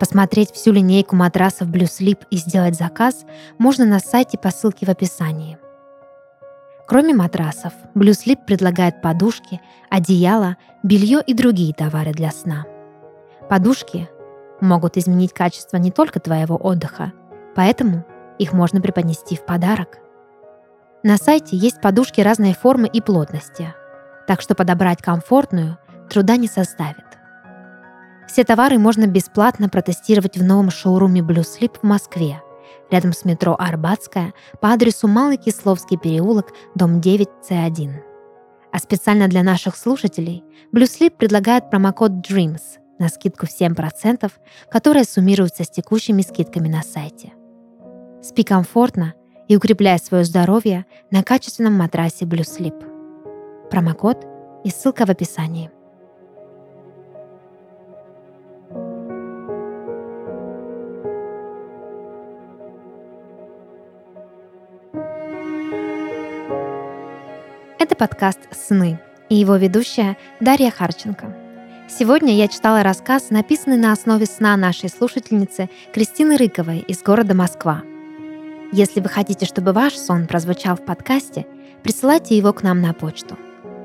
Посмотреть 0.00 0.50
всю 0.52 0.72
линейку 0.72 1.14
матрасов 1.14 1.68
Blue 1.68 1.82
Sleep 1.82 2.20
и 2.30 2.38
сделать 2.38 2.74
заказ 2.74 3.26
можно 3.58 3.84
на 3.84 3.98
сайте 3.98 4.38
по 4.38 4.48
ссылке 4.48 4.86
в 4.86 4.88
описании. 4.88 5.58
Кроме 6.88 7.12
матрасов, 7.12 7.74
Blue 7.94 8.12
Sleep 8.12 8.46
предлагает 8.46 9.02
подушки, 9.02 9.60
одеяло, 9.90 10.56
белье 10.82 11.20
и 11.24 11.34
другие 11.34 11.74
товары 11.74 12.12
для 12.12 12.30
сна. 12.30 12.64
Подушки 13.50 14.08
могут 14.60 14.96
изменить 14.96 15.32
качество 15.32 15.76
не 15.76 15.90
только 15.90 16.20
твоего 16.20 16.56
отдыха, 16.56 17.12
поэтому 17.54 18.04
их 18.38 18.52
можно 18.52 18.80
преподнести 18.80 19.36
в 19.36 19.44
подарок. 19.44 19.98
На 21.02 21.16
сайте 21.16 21.56
есть 21.56 21.80
подушки 21.80 22.20
разной 22.20 22.54
формы 22.54 22.88
и 22.88 23.00
плотности, 23.00 23.74
так 24.26 24.40
что 24.40 24.54
подобрать 24.54 25.02
комфортную 25.02 25.78
труда 26.10 26.36
не 26.36 26.46
составит. 26.46 27.04
Все 28.26 28.44
товары 28.44 28.78
можно 28.78 29.06
бесплатно 29.06 29.68
протестировать 29.68 30.36
в 30.36 30.44
новом 30.44 30.70
шоуруме 30.70 31.20
Blue 31.20 31.44
Sleep 31.44 31.78
в 31.82 31.86
Москве, 31.86 32.40
рядом 32.90 33.12
с 33.12 33.24
метро 33.24 33.56
Арбатская 33.58 34.34
по 34.60 34.68
адресу 34.68 35.08
Малый 35.08 35.36
Кисловский 35.36 35.98
переулок, 35.98 36.52
дом 36.74 37.00
9С1. 37.00 37.90
А 38.72 38.78
специально 38.78 39.26
для 39.26 39.42
наших 39.42 39.76
слушателей 39.76 40.44
Blue 40.72 40.84
Sleep 40.84 41.10
предлагает 41.10 41.70
промокод 41.70 42.12
DREAMS 42.12 42.78
на 43.00 43.08
скидку 43.08 43.46
в 43.46 43.50
7%, 43.50 44.30
которая 44.70 45.04
суммируется 45.04 45.64
с 45.64 45.70
текущими 45.70 46.22
скидками 46.22 46.68
на 46.68 46.82
сайте. 46.82 47.32
Спи 48.22 48.44
комфортно 48.44 49.14
и 49.48 49.56
укрепляй 49.56 49.98
свое 49.98 50.24
здоровье 50.24 50.86
на 51.10 51.24
качественном 51.24 51.74
матрасе 51.74 52.24
Blue 52.24 52.44
Sleep. 52.44 53.68
Промокод 53.70 54.24
и 54.62 54.70
ссылка 54.70 55.06
в 55.06 55.10
описании. 55.10 55.70
Это 67.78 67.96
подкаст 67.96 68.40
«Сны» 68.52 69.00
и 69.30 69.36
его 69.36 69.56
ведущая 69.56 70.18
Дарья 70.40 70.70
Харченко. 70.70 71.39
Сегодня 71.98 72.34
я 72.34 72.48
читала 72.48 72.82
рассказ, 72.82 73.30
написанный 73.30 73.76
на 73.76 73.92
основе 73.92 74.26
сна 74.26 74.56
нашей 74.56 74.88
слушательницы 74.88 75.68
Кристины 75.92 76.36
Рыковой 76.36 76.78
из 76.78 77.02
города 77.02 77.34
Москва– 77.34 77.82
если 78.72 79.00
вы 79.00 79.08
хотите, 79.08 79.46
чтобы 79.46 79.72
ваш 79.72 79.96
сон 79.96 80.28
прозвучал 80.28 80.76
в 80.76 80.84
подкасте, 80.84 81.44
присылайте 81.82 82.36
его 82.36 82.52
к 82.52 82.62
нам 82.62 82.80
на 82.80 82.92
почту. 82.94 83.36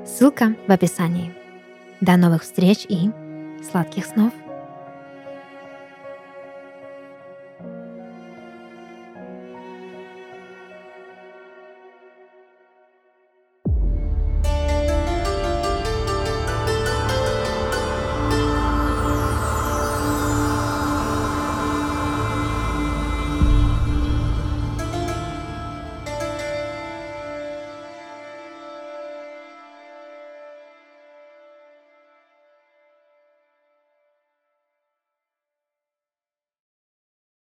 Ссылка 0.06 0.54
в 0.68 0.70
описании. 0.70 1.34
До 2.00 2.16
новых 2.16 2.42
встреч 2.42 2.86
и 2.88 3.10
сладких 3.68 4.06
снов! 4.06 4.32